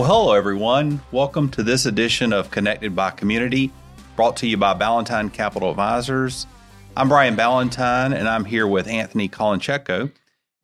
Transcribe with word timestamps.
Well, 0.00 0.08
hello, 0.08 0.32
everyone. 0.32 1.02
Welcome 1.12 1.50
to 1.50 1.62
this 1.62 1.84
edition 1.84 2.32
of 2.32 2.50
Connected 2.50 2.96
by 2.96 3.10
Community, 3.10 3.70
brought 4.16 4.34
to 4.38 4.46
you 4.46 4.56
by 4.56 4.72
Ballantine 4.72 5.28
Capital 5.28 5.68
Advisors. 5.68 6.46
I'm 6.96 7.10
Brian 7.10 7.36
Ballantine, 7.36 8.14
and 8.14 8.26
I'm 8.26 8.46
here 8.46 8.66
with 8.66 8.88
Anthony 8.88 9.28
Colincheco. 9.28 10.10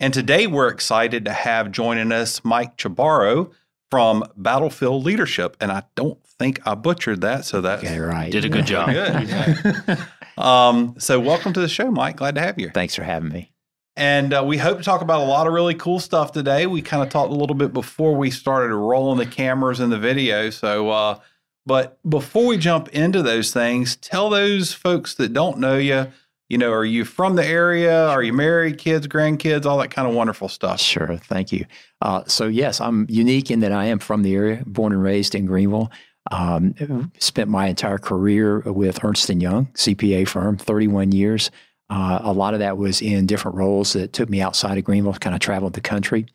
And 0.00 0.14
today 0.14 0.46
we're 0.46 0.68
excited 0.68 1.26
to 1.26 1.34
have 1.34 1.70
joining 1.70 2.12
us 2.12 2.46
Mike 2.46 2.78
Chibbaro 2.78 3.52
from 3.90 4.24
Battlefield 4.38 5.04
Leadership. 5.04 5.58
And 5.60 5.70
I 5.70 5.82
don't 5.96 6.24
think 6.24 6.66
I 6.66 6.74
butchered 6.74 7.20
that, 7.20 7.44
so 7.44 7.60
that's 7.60 7.84
okay, 7.84 7.98
right. 7.98 8.32
Did 8.32 8.46
a 8.46 8.48
good 8.48 8.64
job. 8.64 8.88
good. 9.86 9.98
um, 10.42 10.94
so, 10.96 11.20
welcome 11.20 11.52
to 11.52 11.60
the 11.60 11.68
show, 11.68 11.90
Mike. 11.90 12.16
Glad 12.16 12.36
to 12.36 12.40
have 12.40 12.58
you. 12.58 12.70
Thanks 12.70 12.94
for 12.94 13.02
having 13.02 13.28
me. 13.28 13.52
And 13.96 14.34
uh, 14.34 14.44
we 14.46 14.58
hope 14.58 14.78
to 14.78 14.84
talk 14.84 15.00
about 15.00 15.22
a 15.22 15.24
lot 15.24 15.46
of 15.46 15.54
really 15.54 15.74
cool 15.74 16.00
stuff 16.00 16.32
today. 16.32 16.66
We 16.66 16.82
kind 16.82 17.02
of 17.02 17.08
talked 17.08 17.30
a 17.30 17.34
little 17.34 17.56
bit 17.56 17.72
before 17.72 18.14
we 18.14 18.30
started 18.30 18.74
rolling 18.74 19.18
the 19.18 19.26
cameras 19.26 19.80
and 19.80 19.90
the 19.90 19.98
video. 19.98 20.50
So, 20.50 20.90
uh, 20.90 21.18
but 21.64 21.98
before 22.08 22.46
we 22.46 22.58
jump 22.58 22.88
into 22.90 23.22
those 23.22 23.52
things, 23.52 23.96
tell 23.96 24.28
those 24.28 24.72
folks 24.72 25.14
that 25.14 25.32
don't 25.32 25.58
know 25.58 25.78
you, 25.78 26.08
you 26.48 26.58
know, 26.58 26.72
are 26.72 26.84
you 26.84 27.06
from 27.06 27.36
the 27.36 27.44
area? 27.44 28.06
Are 28.06 28.22
you 28.22 28.34
married, 28.34 28.78
kids, 28.78 29.08
grandkids, 29.08 29.64
all 29.64 29.78
that 29.78 29.90
kind 29.90 30.06
of 30.06 30.14
wonderful 30.14 30.48
stuff? 30.48 30.78
Sure. 30.78 31.16
Thank 31.16 31.50
you. 31.50 31.64
Uh, 32.02 32.22
so, 32.26 32.46
yes, 32.46 32.80
I'm 32.80 33.06
unique 33.08 33.50
in 33.50 33.60
that 33.60 33.72
I 33.72 33.86
am 33.86 33.98
from 33.98 34.22
the 34.22 34.34
area, 34.34 34.62
born 34.66 34.92
and 34.92 35.02
raised 35.02 35.34
in 35.34 35.46
Greenville. 35.46 35.90
Um, 36.30 37.12
spent 37.18 37.48
my 37.48 37.68
entire 37.68 37.98
career 37.98 38.60
with 38.60 39.02
Ernst 39.04 39.28
& 39.28 39.30
Young, 39.30 39.66
CPA 39.74 40.28
firm, 40.28 40.56
31 40.56 41.12
years. 41.12 41.50
Uh, 41.88 42.20
a 42.22 42.32
lot 42.32 42.54
of 42.54 42.60
that 42.60 42.76
was 42.76 43.00
in 43.00 43.26
different 43.26 43.56
roles 43.56 43.92
that 43.92 44.12
took 44.12 44.28
me 44.28 44.40
outside 44.40 44.78
of 44.78 44.84
Greenville, 44.84 45.14
kind 45.14 45.34
of 45.34 45.40
traveled 45.40 45.74
the 45.74 45.80
country. 45.80 46.26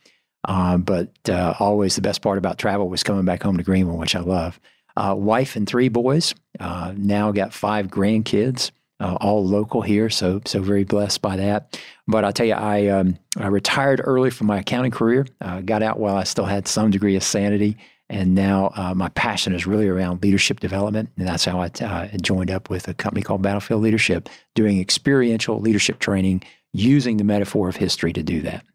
Uh, 0.46 0.78
but 0.78 1.12
uh, 1.30 1.54
always 1.60 1.96
the 1.96 2.02
best 2.02 2.22
part 2.22 2.38
about 2.38 2.58
travel 2.58 2.90
was 2.90 3.04
coming 3.04 3.26
back 3.26 3.44
home 3.44 3.58
to 3.58 3.64
Greenville, 3.64 3.98
which 3.98 4.16
I 4.16 4.22
love. 4.22 4.60
Uh, 4.98 5.16
wife 5.18 5.56
and 5.56 5.68
three 5.68 5.90
boys. 5.90 6.34
Uh, 6.60 6.94
now 6.98 7.32
got 7.32 7.54
five 7.54 7.88
grandkids, 7.88 8.72
uh, 9.00 9.18
all 9.22 9.46
local 9.46 9.82
here, 9.82 10.10
so 10.10 10.42
so 10.46 10.62
very 10.62 10.84
blessed 10.84 11.22
by 11.22 11.38
that. 11.38 11.80
But 12.08 12.26
I'll 12.26 12.34
tell 12.34 12.46
you, 12.46 12.54
I 12.54 12.88
um, 12.88 13.18
I 13.38 13.48
retired 13.48 14.02
early 14.04 14.32
from 14.32 14.48
my 14.48 14.60
accounting 14.60 14.92
career. 14.92 15.26
got 15.66 15.84
out 15.84 16.00
while 16.00 16.16
I 16.16 16.24
still 16.24 16.46
had 16.46 16.68
some 16.68 16.92
degree 16.92 17.16
of 17.16 17.24
sanity, 17.24 17.78
and 18.12 18.36
now 18.36 18.74
uh, 18.76 18.94
my 18.94 19.08
passion 19.10 19.56
is 19.56 19.66
really 19.66 19.88
around 19.88 20.22
leadership 20.22 20.60
development. 20.60 21.10
And 21.18 21.26
that's 21.26 21.46
how 21.46 21.62
I 21.62 21.72
uh, 21.82 22.10
joined 22.22 22.52
up 22.52 22.70
with 22.70 22.90
a 22.90 22.94
company 22.94 23.22
called 23.22 23.42
Battlefield 23.42 23.82
Leadership, 23.82 24.28
doing 24.54 24.82
experiential 24.82 25.62
leadership 25.62 26.00
training 26.00 26.44
using 26.74 27.16
the 27.16 27.24
metaphor 27.24 27.70
of 27.70 27.78
history 27.78 28.12
to 28.12 28.22
do 28.22 28.42
that. 28.42 28.66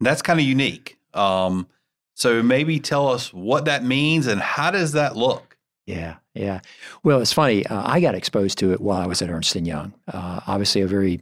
That's 0.00 0.20
kind 0.20 0.40
of 0.40 0.46
unique. 0.46 0.98
Um, 1.14 1.68
so 2.14 2.42
maybe 2.42 2.80
tell 2.80 3.08
us 3.08 3.32
what 3.32 3.66
that 3.66 3.84
means 3.84 4.26
and 4.26 4.40
how 4.40 4.72
does 4.72 4.92
that 4.92 5.16
look? 5.16 5.56
Yeah, 5.86 6.16
yeah. 6.34 6.60
Well, 7.04 7.20
it's 7.20 7.32
funny. 7.32 7.64
Uh, 7.66 7.82
I 7.84 8.00
got 8.00 8.16
exposed 8.16 8.58
to 8.58 8.72
it 8.72 8.80
while 8.80 9.00
I 9.00 9.06
was 9.06 9.22
at 9.22 9.30
Ernst 9.30 9.54
and 9.54 9.66
Young. 9.66 9.94
Uh, 10.12 10.40
obviously, 10.48 10.80
a 10.80 10.88
very 10.88 11.20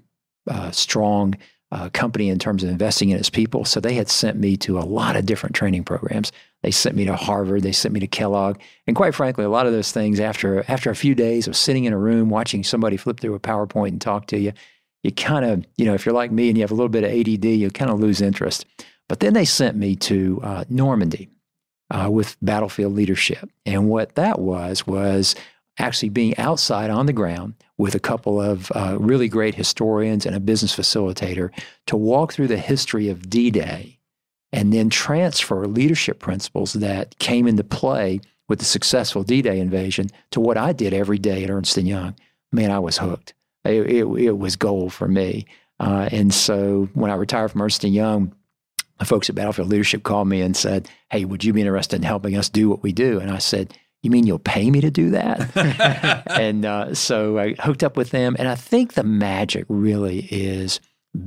uh, 0.50 0.70
strong 0.70 1.34
uh, 1.72 1.90
company 1.90 2.30
in 2.30 2.38
terms 2.38 2.64
of 2.64 2.70
investing 2.70 3.10
in 3.10 3.18
its 3.18 3.30
people. 3.30 3.64
So 3.64 3.80
they 3.80 3.94
had 3.94 4.08
sent 4.08 4.38
me 4.38 4.56
to 4.58 4.78
a 4.78 4.80
lot 4.80 5.16
of 5.16 5.26
different 5.26 5.54
training 5.54 5.84
programs. 5.84 6.32
They 6.62 6.70
sent 6.70 6.96
me 6.96 7.04
to 7.04 7.14
Harvard. 7.14 7.62
They 7.62 7.72
sent 7.72 7.94
me 7.94 8.00
to 8.00 8.06
Kellogg. 8.06 8.58
And 8.86 8.96
quite 8.96 9.14
frankly, 9.14 9.44
a 9.44 9.48
lot 9.48 9.66
of 9.66 9.72
those 9.72 9.92
things 9.92 10.18
after 10.18 10.64
after 10.68 10.90
a 10.90 10.96
few 10.96 11.14
days 11.14 11.46
of 11.46 11.56
sitting 11.56 11.84
in 11.84 11.92
a 11.92 11.98
room 11.98 12.30
watching 12.30 12.64
somebody 12.64 12.96
flip 12.96 13.20
through 13.20 13.34
a 13.34 13.40
PowerPoint 13.40 13.88
and 13.88 14.00
talk 14.00 14.26
to 14.28 14.38
you, 14.38 14.52
you 15.02 15.12
kind 15.12 15.44
of 15.44 15.64
you 15.76 15.84
know 15.84 15.94
if 15.94 16.04
you're 16.04 16.14
like 16.14 16.32
me 16.32 16.48
and 16.48 16.58
you 16.58 16.62
have 16.62 16.72
a 16.72 16.74
little 16.74 16.88
bit 16.88 17.04
of 17.04 17.10
ADD, 17.10 17.44
you 17.44 17.70
kind 17.70 17.90
of 17.90 18.00
lose 18.00 18.20
interest. 18.20 18.66
But 19.08 19.20
then 19.20 19.34
they 19.34 19.44
sent 19.44 19.76
me 19.76 19.96
to 19.96 20.40
uh, 20.42 20.64
Normandy 20.68 21.28
uh, 21.90 22.08
with 22.10 22.36
battlefield 22.42 22.92
leadership, 22.92 23.48
and 23.64 23.88
what 23.88 24.16
that 24.16 24.40
was 24.40 24.86
was 24.86 25.34
actually 25.78 26.08
being 26.08 26.36
outside 26.38 26.90
on 26.90 27.06
the 27.06 27.12
ground 27.12 27.54
with 27.76 27.94
a 27.94 28.00
couple 28.00 28.42
of 28.42 28.72
uh, 28.74 28.96
really 28.98 29.28
great 29.28 29.54
historians 29.54 30.26
and 30.26 30.34
a 30.34 30.40
business 30.40 30.76
facilitator 30.76 31.50
to 31.86 31.96
walk 31.96 32.32
through 32.32 32.48
the 32.48 32.58
history 32.58 33.08
of 33.08 33.30
D 33.30 33.52
Day 33.52 33.97
and 34.52 34.72
then 34.72 34.90
transfer 34.90 35.66
leadership 35.66 36.18
principles 36.18 36.72
that 36.74 37.18
came 37.18 37.46
into 37.46 37.64
play 37.64 38.20
with 38.48 38.58
the 38.58 38.64
successful 38.64 39.22
D 39.22 39.42
Day 39.42 39.60
invasion 39.60 40.08
to 40.30 40.40
what 40.40 40.56
I 40.56 40.72
did 40.72 40.94
every 40.94 41.18
day 41.18 41.44
at 41.44 41.50
Ernst 41.50 41.76
& 41.76 41.78
Young. 41.78 42.14
Man, 42.50 42.70
I 42.70 42.78
was 42.78 42.98
hooked. 42.98 43.34
It, 43.64 43.90
it, 43.90 44.04
it 44.04 44.38
was 44.38 44.56
gold 44.56 44.92
for 44.92 45.06
me. 45.06 45.46
Uh, 45.78 46.08
and 46.10 46.32
so 46.32 46.88
when 46.94 47.10
I 47.10 47.14
retired 47.14 47.50
from 47.50 47.62
Ernst 47.62 47.82
& 47.82 47.84
Young, 47.84 48.34
the 48.98 49.04
folks 49.04 49.28
at 49.28 49.36
Battlefield 49.36 49.68
Leadership 49.68 50.02
called 50.02 50.28
me 50.28 50.40
and 50.40 50.56
said, 50.56 50.88
Hey, 51.10 51.24
would 51.24 51.44
you 51.44 51.52
be 51.52 51.60
interested 51.60 51.96
in 51.96 52.02
helping 52.02 52.36
us 52.36 52.48
do 52.48 52.68
what 52.68 52.82
we 52.82 52.92
do? 52.92 53.20
And 53.20 53.30
I 53.30 53.38
said, 53.38 53.74
you 54.02 54.10
mean 54.10 54.26
you'll 54.26 54.38
pay 54.38 54.70
me 54.70 54.80
to 54.80 54.90
do 54.90 55.10
that? 55.10 56.24
and 56.26 56.64
uh, 56.64 56.94
so 56.94 57.38
I 57.38 57.54
hooked 57.54 57.82
up 57.82 57.96
with 57.96 58.10
them. 58.10 58.36
And 58.38 58.48
I 58.48 58.54
think 58.54 58.94
the 58.94 59.02
magic 59.02 59.64
really 59.68 60.20
is 60.30 60.80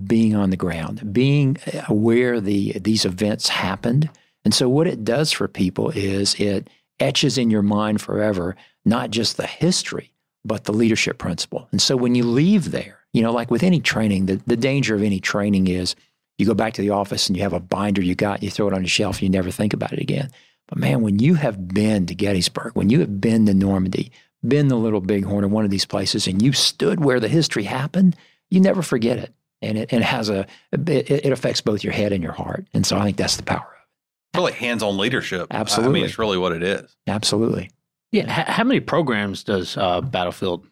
being 0.06 0.36
on 0.36 0.50
the 0.50 0.58
ground, 0.58 1.14
being 1.14 1.58
aware 1.88 2.40
the 2.40 2.74
these 2.80 3.06
events 3.06 3.50
happened. 3.50 4.10
And 4.44 4.54
so 4.54 4.70
what 4.70 4.88
it 4.88 5.04
does 5.04 5.32
for 5.32 5.48
people 5.48 5.92
is 5.92 6.36
it 6.36 6.70
etches 7.00 7.38
in 7.38 7.50
your 7.50 7.62
mind 7.62 8.02
forever, 8.02 8.56
not 8.86 9.12
just 9.12 9.38
the 9.38 9.48
history, 9.48 10.12
but 10.46 10.64
the 10.64 10.74
leadership 10.74 11.18
principle. 11.18 11.68
And 11.72 11.82
so 11.82 11.96
when 11.96 12.16
you 12.16 12.24
leave 12.24 12.72
there, 12.72 13.00
you 13.14 13.22
know, 13.22 13.32
like 13.32 13.52
with 13.52 13.64
any 13.64 13.80
training, 13.80 14.28
the, 14.28 14.42
the 14.48 14.58
danger 14.58 14.96
of 14.96 15.04
any 15.04 15.20
training 15.20 15.68
is 15.68 15.96
you 16.38 16.46
go 16.46 16.54
back 16.54 16.74
to 16.74 16.82
the 16.82 16.90
office 16.92 17.28
and 17.28 17.36
you 17.36 17.44
have 17.44 17.54
a 17.54 17.60
binder 17.60 18.02
you 18.02 18.16
got, 18.16 18.42
you 18.42 18.50
throw 18.50 18.68
it 18.68 18.74
on 18.74 18.82
the 18.82 18.88
shelf, 18.88 19.18
and 19.18 19.24
you 19.24 19.30
never 19.30 19.52
think 19.52 19.74
about 19.74 19.94
it 19.94 20.00
again. 20.00 20.32
But 20.68 20.78
man, 20.78 21.02
when 21.02 21.20
you 21.20 21.36
have 21.36 21.68
been 21.68 22.06
to 22.08 22.16
Gettysburg, 22.16 22.72
when 22.74 22.90
you 22.90 23.00
have 23.02 23.20
been 23.20 23.46
to 23.48 23.54
Normandy, 23.54 24.12
been 24.48 24.70
the 24.70 24.78
Little 24.78 25.02
Bighorn 25.02 25.44
or 25.44 25.50
one 25.50 25.66
of 25.66 25.72
these 25.72 25.86
places, 25.86 26.28
and 26.28 26.42
you 26.42 26.54
stood 26.54 27.04
where 27.04 27.20
the 27.20 27.28
history 27.28 27.64
happened, 27.64 28.16
you 28.50 28.60
never 28.60 28.82
forget 28.82 29.20
it. 29.20 29.34
And 29.62 29.78
it, 29.78 29.94
it 29.94 30.02
has 30.02 30.30
a, 30.30 30.48
it, 30.72 31.10
it 31.12 31.32
affects 31.32 31.62
both 31.62 31.84
your 31.84 31.94
head 31.94 32.12
and 32.12 32.24
your 32.24 32.34
heart. 32.34 32.66
And 32.74 32.86
so 32.86 32.98
I 32.98 33.04
think 33.04 33.18
that's 33.18 33.38
the 33.38 33.44
power 33.44 33.60
of 33.60 34.38
it. 34.38 34.38
Really 34.40 34.54
hands 34.54 34.82
on 34.82 34.98
leadership. 34.98 35.48
Absolutely. 35.52 35.92
I 35.92 35.94
mean, 35.94 36.06
it's 36.06 36.18
really 36.18 36.38
what 36.38 36.52
it 36.52 36.64
is. 36.64 36.96
Absolutely. 37.08 37.70
Yeah. 38.12 38.24
H- 38.24 38.48
how 38.48 38.64
many 38.64 38.80
programs 38.80 39.44
does 39.44 39.78
uh, 39.78 40.02
Battlefield 40.02 40.66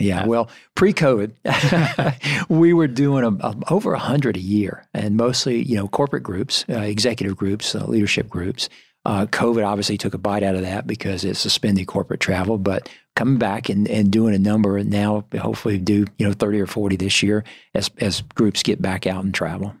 yeah, 0.00 0.26
well, 0.26 0.50
pre-COVID, 0.74 2.48
we 2.48 2.72
were 2.72 2.88
doing 2.88 3.22
a, 3.22 3.46
a, 3.46 3.54
over 3.70 3.92
a 3.92 3.98
hundred 3.98 4.36
a 4.36 4.40
year, 4.40 4.88
and 4.92 5.16
mostly, 5.16 5.62
you 5.62 5.76
know, 5.76 5.86
corporate 5.86 6.24
groups, 6.24 6.64
uh, 6.68 6.80
executive 6.80 7.36
groups, 7.36 7.76
uh, 7.76 7.84
leadership 7.86 8.28
groups, 8.28 8.68
uh, 9.04 9.26
COVID 9.26 9.66
obviously 9.66 9.96
took 9.96 10.14
a 10.14 10.18
bite 10.18 10.42
out 10.42 10.54
of 10.54 10.62
that 10.62 10.86
because 10.86 11.24
it 11.24 11.36
suspended 11.36 11.86
corporate 11.86 12.20
travel, 12.20 12.58
but 12.58 12.88
coming 13.16 13.38
back 13.38 13.68
and, 13.68 13.88
and 13.88 14.10
doing 14.10 14.34
a 14.34 14.38
number 14.38 14.76
and 14.76 14.90
now, 14.90 15.24
hopefully 15.38 15.78
do, 15.78 16.06
you 16.18 16.26
know, 16.26 16.32
30 16.32 16.60
or 16.60 16.66
40 16.66 16.96
this 16.96 17.22
year 17.22 17.44
as, 17.74 17.90
as 17.98 18.22
groups 18.34 18.62
get 18.62 18.82
back 18.82 19.06
out 19.06 19.24
and 19.24 19.34
travel. 19.34 19.74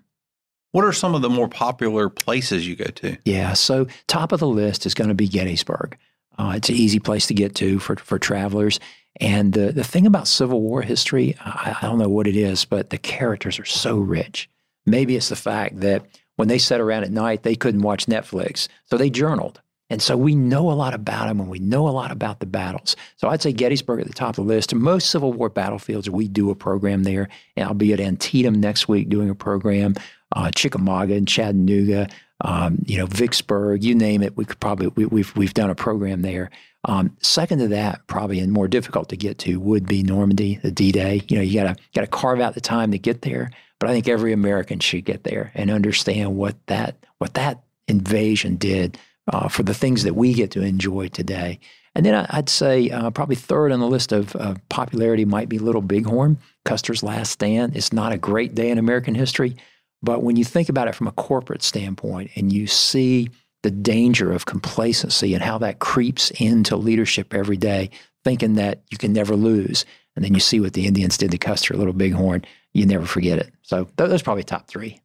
What 0.72 0.84
are 0.84 0.92
some 0.92 1.14
of 1.14 1.22
the 1.22 1.30
more 1.30 1.48
popular 1.48 2.08
places 2.08 2.66
you 2.66 2.74
go 2.74 2.86
to? 2.86 3.16
Yeah, 3.24 3.52
so 3.52 3.86
top 4.08 4.32
of 4.32 4.40
the 4.40 4.48
list 4.48 4.86
is 4.86 4.94
going 4.94 5.08
to 5.08 5.14
be 5.14 5.28
Gettysburg. 5.28 5.96
Uh, 6.36 6.54
it's 6.56 6.68
an 6.68 6.74
easy 6.74 6.98
place 6.98 7.28
to 7.28 7.34
get 7.34 7.54
to 7.56 7.78
for, 7.78 7.96
for 7.96 8.18
travelers. 8.18 8.80
And 9.20 9.52
the, 9.52 9.70
the 9.70 9.84
thing 9.84 10.06
about 10.06 10.26
Civil 10.26 10.60
War 10.60 10.82
history, 10.82 11.36
I, 11.40 11.76
I 11.80 11.86
don't 11.86 11.98
know 11.98 12.08
what 12.08 12.26
it 12.26 12.36
is, 12.36 12.64
but 12.64 12.90
the 12.90 12.98
characters 12.98 13.60
are 13.60 13.64
so 13.64 13.98
rich. 13.98 14.50
Maybe 14.84 15.14
it's 15.14 15.28
the 15.28 15.36
fact 15.36 15.80
that 15.80 16.04
when 16.36 16.48
they 16.48 16.58
sat 16.58 16.80
around 16.80 17.04
at 17.04 17.12
night, 17.12 17.44
they 17.44 17.54
couldn't 17.54 17.82
watch 17.82 18.06
Netflix. 18.06 18.66
So 18.86 18.96
they 18.96 19.10
journaled. 19.10 19.60
And 19.94 20.02
so 20.02 20.16
we 20.16 20.34
know 20.34 20.72
a 20.72 20.74
lot 20.74 20.92
about 20.92 21.28
them 21.28 21.38
and 21.38 21.48
we 21.48 21.60
know 21.60 21.86
a 21.86 21.90
lot 21.90 22.10
about 22.10 22.40
the 22.40 22.46
battles. 22.46 22.96
So 23.14 23.28
I'd 23.28 23.40
say 23.40 23.52
Gettysburg 23.52 24.00
at 24.00 24.08
the 24.08 24.12
top 24.12 24.30
of 24.30 24.34
the 24.34 24.42
list. 24.42 24.74
Most 24.74 25.08
Civil 25.08 25.32
War 25.32 25.48
battlefields, 25.48 26.10
we 26.10 26.26
do 26.26 26.50
a 26.50 26.56
program 26.56 27.04
there. 27.04 27.28
And 27.56 27.64
I'll 27.64 27.74
be 27.74 27.92
at 27.92 28.00
Antietam 28.00 28.60
next 28.60 28.88
week 28.88 29.08
doing 29.08 29.30
a 29.30 29.36
program, 29.36 29.94
uh, 30.34 30.50
Chickamauga 30.50 31.14
and 31.14 31.28
Chattanooga, 31.28 32.08
um, 32.40 32.82
you 32.84 32.98
know, 32.98 33.06
Vicksburg, 33.06 33.84
you 33.84 33.94
name 33.94 34.24
it. 34.24 34.36
We 34.36 34.44
could 34.44 34.58
probably, 34.58 34.88
we, 34.88 35.04
have 35.04 35.12
we've, 35.12 35.36
we've 35.36 35.54
done 35.54 35.70
a 35.70 35.76
program 35.76 36.22
there. 36.22 36.50
Um, 36.86 37.16
second 37.20 37.60
to 37.60 37.68
that, 37.68 38.04
probably 38.08 38.40
and 38.40 38.52
more 38.52 38.66
difficult 38.66 39.10
to 39.10 39.16
get 39.16 39.38
to 39.38 39.60
would 39.60 39.86
be 39.86 40.02
Normandy, 40.02 40.56
the 40.56 40.72
D-Day. 40.72 41.22
You 41.28 41.36
know, 41.36 41.42
you 41.44 41.54
gotta 41.54 41.76
gotta 41.94 42.08
carve 42.08 42.40
out 42.40 42.54
the 42.54 42.60
time 42.60 42.90
to 42.90 42.98
get 42.98 43.22
there. 43.22 43.52
But 43.78 43.90
I 43.90 43.92
think 43.92 44.08
every 44.08 44.32
American 44.32 44.80
should 44.80 45.04
get 45.04 45.22
there 45.22 45.52
and 45.54 45.70
understand 45.70 46.36
what 46.36 46.56
that 46.66 46.96
what 47.18 47.34
that 47.34 47.62
invasion 47.86 48.56
did 48.56 48.98
uh, 49.32 49.48
for 49.48 49.62
the 49.62 49.74
things 49.74 50.02
that 50.02 50.14
we 50.14 50.34
get 50.34 50.50
to 50.52 50.62
enjoy 50.62 51.08
today. 51.08 51.58
And 51.94 52.04
then 52.04 52.26
I'd 52.30 52.48
say 52.48 52.90
uh, 52.90 53.10
probably 53.10 53.36
third 53.36 53.70
on 53.70 53.80
the 53.80 53.86
list 53.86 54.12
of 54.12 54.34
uh, 54.36 54.56
popularity 54.68 55.24
might 55.24 55.48
be 55.48 55.58
Little 55.58 55.80
Bighorn, 55.80 56.38
Custer's 56.64 57.02
Last 57.02 57.30
Stand. 57.30 57.76
It's 57.76 57.92
not 57.92 58.12
a 58.12 58.18
great 58.18 58.54
day 58.54 58.70
in 58.70 58.78
American 58.78 59.14
history, 59.14 59.56
but 60.02 60.22
when 60.22 60.36
you 60.36 60.44
think 60.44 60.68
about 60.68 60.88
it 60.88 60.94
from 60.94 61.06
a 61.06 61.12
corporate 61.12 61.62
standpoint 61.62 62.30
and 62.34 62.52
you 62.52 62.66
see 62.66 63.30
the 63.62 63.70
danger 63.70 64.32
of 64.32 64.46
complacency 64.46 65.34
and 65.34 65.42
how 65.42 65.56
that 65.58 65.78
creeps 65.78 66.30
into 66.32 66.76
leadership 66.76 67.32
every 67.32 67.56
day, 67.56 67.90
thinking 68.24 68.54
that 68.54 68.82
you 68.90 68.98
can 68.98 69.12
never 69.12 69.36
lose. 69.36 69.86
And 70.16 70.24
then 70.24 70.34
you 70.34 70.40
see 70.40 70.60
what 70.60 70.74
the 70.74 70.86
Indians 70.86 71.16
did 71.16 71.30
to 71.30 71.38
Custer, 71.38 71.74
Little 71.74 71.92
Bighorn 71.92 72.44
you 72.74 72.84
never 72.84 73.06
forget 73.06 73.38
it. 73.38 73.54
So 73.62 73.88
those 73.96 74.22
probably 74.22 74.42
top 74.42 74.66
three. 74.66 75.00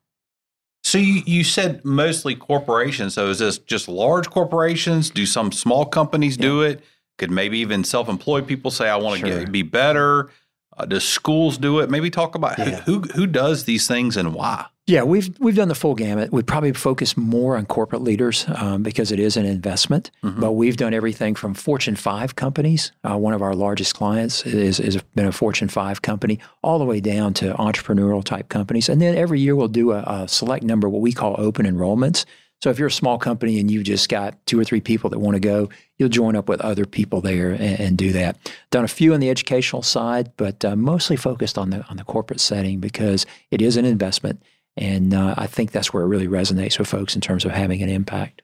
So 0.90 0.98
you, 0.98 1.22
you 1.28 1.44
said 1.44 1.86
mostly 1.86 2.34
corporations. 2.34 3.14
So 3.14 3.30
is 3.30 3.38
this 3.38 3.60
just 3.60 3.88
large 3.88 4.28
corporations? 4.32 5.12
Do 5.12 5.28
some 5.28 5.52
small 5.52 5.86
companies 5.86 6.36
yeah. 6.36 6.42
do 6.42 6.62
it? 6.62 6.84
Could 7.20 7.30
maybe 7.30 7.60
even 7.60 7.84
self-employed 7.84 8.48
people 8.48 8.72
say, 8.72 8.90
"I 8.90 8.96
want 8.96 9.22
to 9.22 9.28
sure. 9.28 9.48
be 9.48 9.62
better." 9.62 10.32
Uh, 10.76 10.86
does 10.86 11.08
schools 11.08 11.60
do 11.60 11.78
it? 11.80 11.92
Maybe 11.92 12.10
talk 12.10 12.34
about 12.34 12.58
yeah. 12.58 12.82
who, 12.82 13.02
who 13.02 13.08
who 13.14 13.28
does 13.28 13.66
these 13.66 13.88
things 13.88 14.18
and 14.18 14.34
why. 14.34 14.66
Yeah, 14.90 15.04
we've 15.04 15.30
we've 15.40 15.56
done 15.56 15.68
the 15.68 15.76
full 15.76 15.94
gamut. 15.94 16.34
We 16.34 16.42
probably 16.42 16.74
focus 16.74 17.16
more 17.16 17.58
on 17.58 17.68
corporate 17.68 18.02
leaders 18.02 18.46
um, 18.56 18.82
because 18.82 19.12
it 19.12 19.20
is 19.20 19.38
an 19.38 19.46
investment. 19.46 20.10
Mm-hmm. 20.24 20.42
But 20.42 20.54
we've 20.54 20.78
done 20.78 20.96
everything 20.96 21.36
from 21.36 21.54
Fortune 21.54 21.96
five 21.96 22.36
companies. 22.36 22.92
Uh, 23.04 23.16
one 23.16 23.36
of 23.36 23.44
our 23.44 23.54
largest 23.54 23.94
clients 23.94 24.44
is 24.48 24.80
is 24.80 25.00
been 25.14 25.28
a 25.28 25.32
Fortune 25.32 25.70
five 25.70 26.02
company, 26.02 26.40
all 26.64 26.80
the 26.80 26.86
way 26.86 27.00
down 27.02 27.36
to 27.36 27.54
entrepreneurial 27.54 28.24
type 28.24 28.50
companies. 28.50 28.90
And 28.90 29.00
then 29.00 29.16
every 29.16 29.40
year 29.40 29.56
we'll 29.56 29.68
do 29.68 29.92
a, 29.92 30.00
a 30.00 30.28
select 30.28 30.64
number 30.64 30.90
what 30.90 31.02
we 31.02 31.14
call 31.14 31.36
open 31.38 31.68
enrollments. 31.68 32.26
So 32.64 32.72
if 32.72 32.80
you're 32.80 32.88
a 32.88 32.92
small 32.92 33.20
company 33.20 33.60
and 33.60 33.70
you've 33.70 33.84
just 33.84 34.10
got 34.10 34.44
two 34.48 34.60
or 34.60 34.66
three 34.66 34.82
people 34.82 35.12
that 35.12 35.20
want 35.20 35.36
to 35.36 35.40
go, 35.40 35.70
you'll 35.98 36.10
join 36.10 36.36
up 36.36 36.50
with 36.50 36.60
other 36.62 36.86
people 36.86 37.22
there 37.22 37.52
and, 37.52 37.80
and 37.80 37.98
do 37.98 38.12
that. 38.14 38.38
Done 38.72 38.84
a 38.84 38.90
few 38.90 39.14
on 39.14 39.20
the 39.20 39.30
educational 39.30 39.84
side, 39.84 40.32
but 40.36 40.66
uh, 40.66 40.76
mostly 40.76 41.16
focused 41.16 41.60
on 41.60 41.70
the 41.70 41.86
on 41.90 41.98
the 41.98 42.04
corporate 42.04 42.40
setting 42.40 42.80
because 42.80 43.28
it 43.52 43.62
is 43.62 43.78
an 43.78 43.86
investment 43.86 44.42
and 44.80 45.14
uh, 45.14 45.36
I 45.38 45.46
think 45.46 45.72
that's 45.72 45.94
where 45.94 46.04
it 46.04 46.08
really 46.08 46.30
resonates 46.30 46.80
with 46.80 46.88
folks 46.88 47.14
in 47.14 47.22
terms 47.22 47.44
of 47.44 47.52
having 47.52 47.84
an 47.84 47.90
impact. 47.90 48.42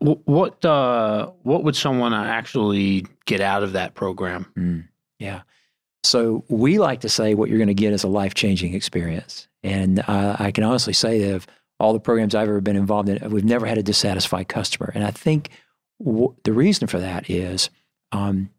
What 0.00 0.64
uh, 0.64 1.30
what 1.42 1.62
would 1.62 1.76
someone 1.76 2.12
actually 2.12 3.06
get 3.26 3.40
out 3.40 3.62
of 3.62 3.72
that 3.74 3.94
program? 3.94 4.50
Mm, 4.56 4.88
yeah. 5.20 5.42
So 6.02 6.44
we 6.48 6.78
like 6.78 7.00
to 7.02 7.08
say 7.08 7.34
what 7.34 7.48
you're 7.48 7.58
going 7.58 7.68
to 7.68 7.74
get 7.74 7.92
is 7.92 8.02
a 8.02 8.08
life 8.08 8.34
changing 8.34 8.74
experience, 8.74 9.46
and 9.62 10.00
uh, 10.00 10.36
I 10.38 10.50
can 10.50 10.64
honestly 10.64 10.92
say 10.92 11.20
that 11.20 11.34
of 11.34 11.46
all 11.78 11.92
the 11.92 12.00
programs 12.00 12.34
I've 12.34 12.48
ever 12.48 12.60
been 12.60 12.74
involved 12.74 13.08
in, 13.08 13.30
we've 13.30 13.44
never 13.44 13.66
had 13.66 13.78
a 13.78 13.82
dissatisfied 13.84 14.48
customer, 14.48 14.90
and 14.96 15.04
I 15.04 15.12
think 15.12 15.50
w- 16.04 16.34
the 16.42 16.52
reason 16.52 16.88
for 16.88 16.98
that 16.98 17.30
is 17.30 17.70
um, 18.10 18.50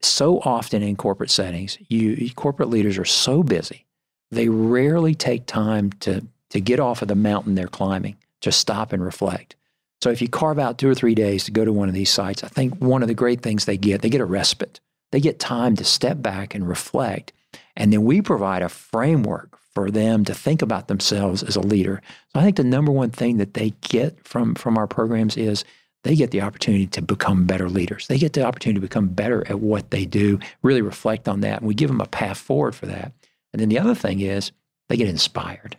so 0.00 0.40
often 0.40 0.82
in 0.82 0.96
corporate 0.96 1.30
settings, 1.30 1.76
you 1.88 2.30
corporate 2.34 2.70
leaders 2.70 2.96
are 2.96 3.04
so 3.04 3.42
busy 3.42 3.84
they 4.30 4.48
rarely 4.48 5.14
take 5.14 5.46
time 5.46 5.90
to, 6.00 6.26
to 6.50 6.60
get 6.60 6.80
off 6.80 7.02
of 7.02 7.08
the 7.08 7.14
mountain 7.14 7.54
they're 7.54 7.66
climbing, 7.68 8.16
to 8.40 8.52
stop 8.52 8.92
and 8.92 9.04
reflect. 9.04 9.56
So 10.02 10.10
if 10.10 10.22
you 10.22 10.28
carve 10.28 10.58
out 10.58 10.78
two 10.78 10.88
or 10.88 10.94
three 10.94 11.14
days 11.14 11.44
to 11.44 11.50
go 11.50 11.64
to 11.64 11.72
one 11.72 11.88
of 11.88 11.94
these 11.94 12.10
sites, 12.10 12.42
I 12.42 12.48
think 12.48 12.76
one 12.76 13.02
of 13.02 13.08
the 13.08 13.14
great 13.14 13.42
things 13.42 13.64
they 13.64 13.76
get, 13.76 14.00
they 14.00 14.08
get 14.08 14.20
a 14.20 14.26
respite. 14.26 14.80
They 15.12 15.20
get 15.20 15.38
time 15.38 15.76
to 15.76 15.84
step 15.84 16.22
back 16.22 16.54
and 16.54 16.68
reflect. 16.68 17.32
And 17.76 17.92
then 17.92 18.04
we 18.04 18.22
provide 18.22 18.62
a 18.62 18.68
framework 18.68 19.58
for 19.74 19.90
them 19.90 20.24
to 20.24 20.34
think 20.34 20.62
about 20.62 20.88
themselves 20.88 21.42
as 21.42 21.56
a 21.56 21.60
leader. 21.60 22.00
So 22.32 22.40
I 22.40 22.42
think 22.42 22.56
the 22.56 22.64
number 22.64 22.92
one 22.92 23.10
thing 23.10 23.36
that 23.38 23.54
they 23.54 23.70
get 23.82 24.26
from, 24.26 24.54
from 24.54 24.78
our 24.78 24.86
programs 24.86 25.36
is 25.36 25.64
they 26.02 26.16
get 26.16 26.30
the 26.30 26.40
opportunity 26.40 26.86
to 26.88 27.02
become 27.02 27.44
better 27.44 27.68
leaders. 27.68 28.06
They 28.06 28.18
get 28.18 28.32
the 28.32 28.44
opportunity 28.44 28.80
to 28.80 28.86
become 28.86 29.08
better 29.08 29.46
at 29.48 29.60
what 29.60 29.90
they 29.90 30.06
do, 30.06 30.38
really 30.62 30.82
reflect 30.82 31.28
on 31.28 31.40
that. 31.40 31.60
And 31.60 31.68
we 31.68 31.74
give 31.74 31.88
them 31.88 32.00
a 32.00 32.06
path 32.06 32.38
forward 32.38 32.74
for 32.74 32.86
that. 32.86 33.12
And 33.52 33.60
then 33.60 33.68
the 33.68 33.78
other 33.78 33.94
thing 33.94 34.20
is 34.20 34.52
they 34.88 34.96
get 34.96 35.08
inspired. 35.08 35.76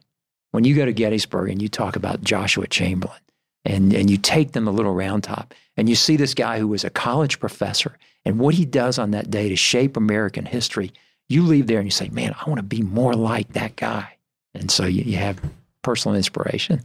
When 0.52 0.64
you 0.64 0.76
go 0.76 0.86
to 0.86 0.94
Gettysburg 0.94 1.50
and 1.50 1.62
you 1.62 1.70
talk 1.70 1.96
about 1.96 2.24
Joshua 2.24 2.68
Chamberlain 2.68 3.20
and, 3.64 3.94
and 3.94 4.10
you 4.10 4.18
take 4.18 4.52
them 4.52 4.68
a 4.68 4.72
little 4.72 4.94
round 4.94 5.24
top 5.24 5.54
and 5.78 5.88
you 5.88 5.96
see 5.96 6.18
this 6.18 6.34
guy 6.34 6.60
who 6.60 6.68
was 6.68 6.84
a 6.84 6.90
college 6.90 7.40
professor 7.40 7.98
and 8.26 8.40
what 8.40 8.56
he 8.56 8.66
does 8.66 9.00
on 9.00 9.12
that 9.12 9.32
day 9.32 9.50
to 9.50 9.56
shape 9.56 9.96
American 9.96 10.46
history, 10.46 10.92
you 11.30 11.44
leave 11.44 11.68
there 11.68 11.78
and 11.78 11.88
you 11.88 11.92
say, 11.92 12.10
man, 12.10 12.36
I 12.40 12.50
want 12.50 12.60
to 12.60 12.64
be 12.64 12.82
more 12.82 13.14
like 13.14 13.54
that 13.54 13.78
guy. 13.78 14.18
And 14.54 14.70
so 14.70 14.86
you, 14.86 15.04
you 15.04 15.18
have 15.18 15.42
personal 15.82 16.16
inspiration. 16.16 16.82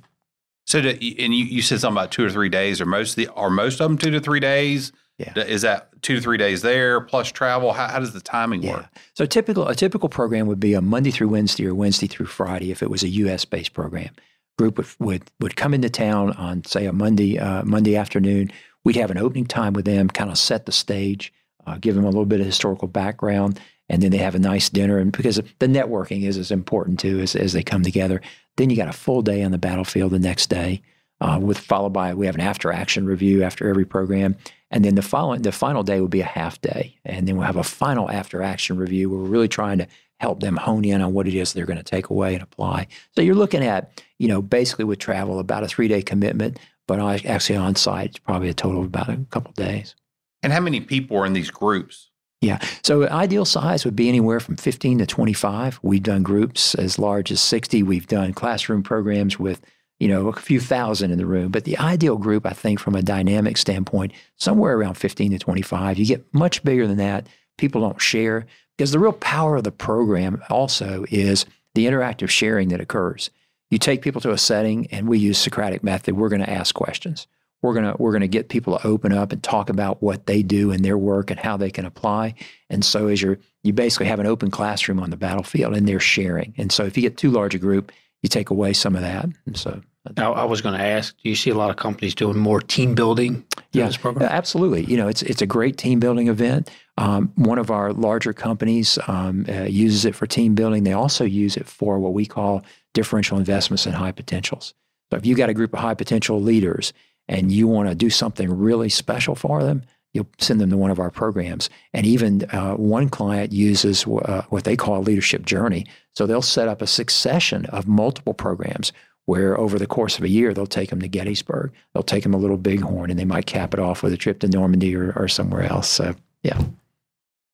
So, 0.66 0.80
to, 0.80 0.90
and 0.90 1.34
you, 1.34 1.44
you 1.44 1.62
said 1.62 1.80
something 1.80 1.96
about 1.96 2.12
two 2.12 2.24
or 2.24 2.30
three 2.30 2.48
days, 2.48 2.80
or 2.80 2.86
most 2.86 3.14
the, 3.14 3.28
are 3.28 3.50
most 3.50 3.80
of 3.80 3.88
them 3.88 3.98
two 3.98 4.10
to 4.10 4.20
three 4.20 4.40
days? 4.40 4.92
Yeah. 5.18 5.32
Is 5.38 5.62
that 5.62 5.90
two 6.02 6.16
to 6.16 6.20
three 6.20 6.36
days 6.36 6.60
there 6.60 7.00
plus 7.00 7.32
travel? 7.32 7.72
How, 7.72 7.88
how 7.88 8.00
does 8.00 8.12
the 8.12 8.20
timing 8.20 8.62
yeah. 8.62 8.72
work? 8.72 8.86
So 9.14 9.24
typical 9.24 9.66
a 9.66 9.74
typical 9.74 10.08
program 10.08 10.46
would 10.46 10.60
be 10.60 10.74
a 10.74 10.82
Monday 10.82 11.10
through 11.10 11.28
Wednesday 11.28 11.66
or 11.66 11.74
Wednesday 11.74 12.06
through 12.06 12.26
Friday 12.26 12.70
if 12.70 12.82
it 12.82 12.90
was 12.90 13.02
a 13.02 13.08
U.S. 13.08 13.44
based 13.44 13.72
program. 13.72 14.10
Group 14.58 14.76
would, 14.76 14.86
would 14.98 15.22
would 15.40 15.56
come 15.56 15.72
into 15.72 15.88
town 15.88 16.32
on 16.32 16.64
say 16.64 16.86
a 16.86 16.92
Monday 16.92 17.38
uh, 17.38 17.62
Monday 17.64 17.96
afternoon. 17.96 18.50
We'd 18.84 18.96
have 18.96 19.10
an 19.10 19.18
opening 19.18 19.46
time 19.46 19.72
with 19.72 19.86
them, 19.86 20.08
kind 20.08 20.30
of 20.30 20.38
set 20.38 20.66
the 20.66 20.72
stage, 20.72 21.32
uh, 21.66 21.78
give 21.80 21.94
them 21.94 22.04
a 22.04 22.08
little 22.08 22.26
bit 22.26 22.40
of 22.40 22.46
historical 22.46 22.86
background, 22.86 23.58
and 23.88 24.02
then 24.02 24.10
they 24.10 24.18
have 24.18 24.34
a 24.34 24.38
nice 24.38 24.68
dinner. 24.68 24.98
And 24.98 25.12
because 25.12 25.36
the 25.36 25.66
networking 25.66 26.22
is 26.24 26.36
as 26.36 26.50
important 26.50 27.00
too 27.00 27.20
as, 27.20 27.34
as 27.34 27.52
they 27.52 27.62
come 27.62 27.82
together, 27.82 28.20
then 28.56 28.70
you 28.70 28.76
got 28.76 28.88
a 28.88 28.92
full 28.92 29.22
day 29.22 29.42
on 29.42 29.50
the 29.50 29.58
battlefield 29.58 30.12
the 30.12 30.18
next 30.18 30.48
day. 30.50 30.82
Uh, 31.18 31.38
with 31.40 31.58
followed 31.58 31.94
by 31.94 32.12
we 32.12 32.26
have 32.26 32.34
an 32.34 32.42
after 32.42 32.70
action 32.70 33.06
review 33.06 33.42
after 33.42 33.68
every 33.70 33.86
program, 33.86 34.36
and 34.70 34.84
then 34.84 34.96
the 34.96 35.02
following, 35.02 35.42
the 35.42 35.52
final 35.52 35.82
day 35.82 36.00
would 36.00 36.10
be 36.10 36.20
a 36.20 36.24
half 36.24 36.60
day. 36.60 36.98
And 37.04 37.26
then 37.26 37.36
we'll 37.36 37.46
have 37.46 37.56
a 37.56 37.62
final 37.62 38.10
after 38.10 38.42
action 38.42 38.76
review 38.76 39.08
where 39.08 39.20
we're 39.20 39.28
really 39.28 39.48
trying 39.48 39.78
to 39.78 39.86
help 40.18 40.40
them 40.40 40.56
hone 40.56 40.84
in 40.84 41.02
on 41.02 41.12
what 41.12 41.28
it 41.28 41.34
is 41.34 41.52
they're 41.52 41.66
going 41.66 41.76
to 41.76 41.82
take 41.82 42.10
away 42.10 42.34
and 42.34 42.42
apply. 42.42 42.88
So 43.14 43.22
you're 43.22 43.34
looking 43.34 43.62
at, 43.62 44.02
you 44.18 44.28
know, 44.28 44.42
basically 44.42 44.84
with 44.84 44.98
travel, 44.98 45.38
about 45.38 45.62
a 45.62 45.68
three 45.68 45.88
day 45.88 46.02
commitment, 46.02 46.58
but 46.88 46.98
actually 47.26 47.56
on 47.56 47.76
site, 47.76 48.10
it's 48.10 48.18
probably 48.18 48.48
a 48.48 48.54
total 48.54 48.80
of 48.80 48.86
about 48.86 49.08
a 49.08 49.18
couple 49.30 49.50
of 49.50 49.56
days. 49.56 49.94
And 50.42 50.52
how 50.52 50.60
many 50.60 50.80
people 50.80 51.16
are 51.18 51.26
in 51.26 51.32
these 51.32 51.50
groups? 51.50 52.10
Yeah. 52.40 52.58
So 52.82 53.08
ideal 53.08 53.44
size 53.44 53.84
would 53.84 53.96
be 53.96 54.08
anywhere 54.08 54.40
from 54.40 54.56
15 54.56 54.98
to 54.98 55.06
25. 55.06 55.80
We've 55.82 56.02
done 56.02 56.22
groups 56.22 56.74
as 56.74 56.98
large 56.98 57.32
as 57.32 57.40
60. 57.40 57.82
We've 57.82 58.06
done 58.06 58.34
classroom 58.34 58.82
programs 58.82 59.38
with 59.38 59.60
you 59.98 60.08
know, 60.08 60.28
a 60.28 60.32
few 60.34 60.60
thousand 60.60 61.10
in 61.10 61.18
the 61.18 61.26
room. 61.26 61.50
But 61.50 61.64
the 61.64 61.78
ideal 61.78 62.16
group, 62.16 62.46
I 62.46 62.52
think, 62.52 62.78
from 62.78 62.94
a 62.94 63.02
dynamic 63.02 63.56
standpoint, 63.56 64.12
somewhere 64.36 64.76
around 64.76 64.94
15 64.94 65.32
to 65.32 65.38
25. 65.38 65.98
You 65.98 66.06
get 66.06 66.34
much 66.34 66.62
bigger 66.62 66.86
than 66.86 66.98
that. 66.98 67.26
People 67.56 67.80
don't 67.80 68.00
share 68.00 68.46
because 68.76 68.92
the 68.92 68.98
real 68.98 69.12
power 69.12 69.56
of 69.56 69.64
the 69.64 69.72
program 69.72 70.42
also 70.50 71.06
is 71.10 71.46
the 71.74 71.86
interactive 71.86 72.28
sharing 72.28 72.68
that 72.68 72.80
occurs. 72.80 73.30
You 73.70 73.78
take 73.78 74.02
people 74.02 74.20
to 74.20 74.32
a 74.32 74.38
setting 74.38 74.86
and 74.88 75.08
we 75.08 75.18
use 75.18 75.38
Socratic 75.38 75.82
method. 75.82 76.16
We're 76.16 76.28
going 76.28 76.44
to 76.44 76.50
ask 76.50 76.74
questions. 76.74 77.26
We're 77.62 77.72
going 77.72 77.86
to 77.86 77.96
we're 78.00 78.12
going 78.12 78.20
to 78.20 78.28
get 78.28 78.50
people 78.50 78.78
to 78.78 78.86
open 78.86 79.12
up 79.12 79.32
and 79.32 79.42
talk 79.42 79.70
about 79.70 80.02
what 80.02 80.26
they 80.26 80.42
do 80.42 80.70
in 80.70 80.82
their 80.82 80.98
work 80.98 81.30
and 81.30 81.40
how 81.40 81.56
they 81.56 81.70
can 81.70 81.86
apply. 81.86 82.34
And 82.68 82.84
so 82.84 83.08
as 83.08 83.22
you're 83.22 83.38
you 83.62 83.72
basically 83.72 84.06
have 84.06 84.20
an 84.20 84.26
open 84.26 84.50
classroom 84.50 85.00
on 85.00 85.10
the 85.10 85.16
battlefield 85.16 85.74
and 85.74 85.88
they're 85.88 85.98
sharing. 85.98 86.54
And 86.58 86.70
so 86.70 86.84
if 86.84 86.96
you 86.96 87.02
get 87.02 87.16
too 87.16 87.30
large 87.30 87.54
a 87.54 87.58
group, 87.58 87.90
you 88.22 88.28
take 88.28 88.50
away 88.50 88.72
some 88.72 88.96
of 88.96 89.02
that. 89.02 89.28
And 89.46 89.56
so 89.56 89.80
now, 90.16 90.34
I 90.34 90.44
was 90.44 90.60
going 90.60 90.78
to 90.78 90.84
ask, 90.84 91.16
do 91.22 91.28
you 91.28 91.36
see 91.36 91.50
a 91.50 91.54
lot 91.54 91.70
of 91.70 91.76
companies 91.76 92.14
doing 92.14 92.38
more 92.38 92.60
team 92.60 92.94
building? 92.94 93.44
Yeah, 93.72 93.90
absolutely. 94.30 94.84
You 94.84 94.96
know, 94.96 95.08
it's 95.08 95.22
it's 95.22 95.42
a 95.42 95.46
great 95.46 95.76
team 95.76 96.00
building 96.00 96.28
event. 96.28 96.70
Um, 96.96 97.32
one 97.34 97.58
of 97.58 97.70
our 97.70 97.92
larger 97.92 98.32
companies 98.32 98.98
um, 99.08 99.46
uh, 99.48 99.64
uses 99.64 100.04
it 100.04 100.14
for 100.14 100.26
team 100.26 100.54
building. 100.54 100.84
They 100.84 100.92
also 100.92 101.24
use 101.24 101.56
it 101.56 101.66
for 101.66 101.98
what 101.98 102.14
we 102.14 102.24
call 102.24 102.64
differential 102.94 103.38
investments 103.38 103.86
in 103.86 103.92
high 103.92 104.12
potentials. 104.12 104.74
So 105.10 105.18
if 105.18 105.26
you've 105.26 105.38
got 105.38 105.50
a 105.50 105.54
group 105.54 105.72
of 105.74 105.80
high 105.80 105.94
potential 105.94 106.40
leaders 106.40 106.92
and 107.28 107.52
you 107.52 107.68
want 107.68 107.88
to 107.88 107.94
do 107.94 108.10
something 108.10 108.50
really 108.50 108.88
special 108.88 109.34
for 109.34 109.62
them, 109.62 109.82
you'll 110.16 110.28
send 110.38 110.60
them 110.60 110.70
to 110.70 110.76
one 110.76 110.90
of 110.90 110.98
our 110.98 111.10
programs. 111.10 111.70
And 111.92 112.04
even 112.06 112.44
uh, 112.50 112.74
one 112.74 113.08
client 113.08 113.52
uses 113.52 114.06
uh, 114.06 114.44
what 114.48 114.64
they 114.64 114.76
call 114.76 114.98
a 114.98 115.00
leadership 115.00 115.46
journey. 115.46 115.86
So 116.14 116.26
they'll 116.26 116.42
set 116.42 116.66
up 116.66 116.82
a 116.82 116.86
succession 116.86 117.66
of 117.66 117.86
multiple 117.86 118.34
programs 118.34 118.92
where 119.26 119.58
over 119.58 119.78
the 119.78 119.86
course 119.86 120.18
of 120.18 120.24
a 120.24 120.28
year, 120.28 120.54
they'll 120.54 120.66
take 120.66 120.90
them 120.90 121.00
to 121.00 121.08
Gettysburg. 121.08 121.72
They'll 121.92 122.02
take 122.02 122.22
them 122.22 122.34
a 122.34 122.38
little 122.38 122.56
bighorn 122.56 123.10
and 123.10 123.18
they 123.18 123.24
might 123.24 123.46
cap 123.46 123.74
it 123.74 123.80
off 123.80 124.02
with 124.02 124.12
a 124.12 124.16
trip 124.16 124.38
to 124.40 124.48
Normandy 124.48 124.96
or, 124.96 125.12
or 125.16 125.28
somewhere 125.28 125.62
else. 125.62 125.88
So, 125.88 126.14
yeah. 126.42 126.60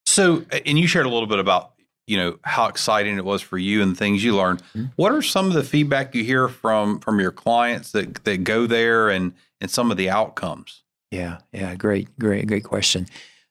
So, 0.06 0.44
and 0.66 0.78
you 0.78 0.86
shared 0.86 1.06
a 1.06 1.08
little 1.08 1.26
bit 1.26 1.38
about, 1.38 1.72
you 2.06 2.16
know, 2.16 2.38
how 2.42 2.66
exciting 2.66 3.16
it 3.16 3.24
was 3.24 3.40
for 3.40 3.56
you 3.56 3.82
and 3.82 3.96
things 3.96 4.22
you 4.22 4.36
learned. 4.36 4.62
Mm-hmm. 4.76 4.86
What 4.96 5.12
are 5.12 5.22
some 5.22 5.46
of 5.46 5.54
the 5.54 5.62
feedback 5.62 6.14
you 6.14 6.24
hear 6.24 6.48
from 6.48 7.00
from 7.00 7.20
your 7.20 7.32
clients 7.32 7.92
that 7.92 8.24
that 8.24 8.44
go 8.44 8.66
there 8.66 9.08
and 9.08 9.32
and 9.60 9.70
some 9.70 9.90
of 9.90 9.96
the 9.96 10.10
outcomes? 10.10 10.81
Yeah, 11.12 11.38
yeah, 11.52 11.74
great, 11.74 12.18
great, 12.18 12.46
great 12.46 12.64
question. 12.64 13.06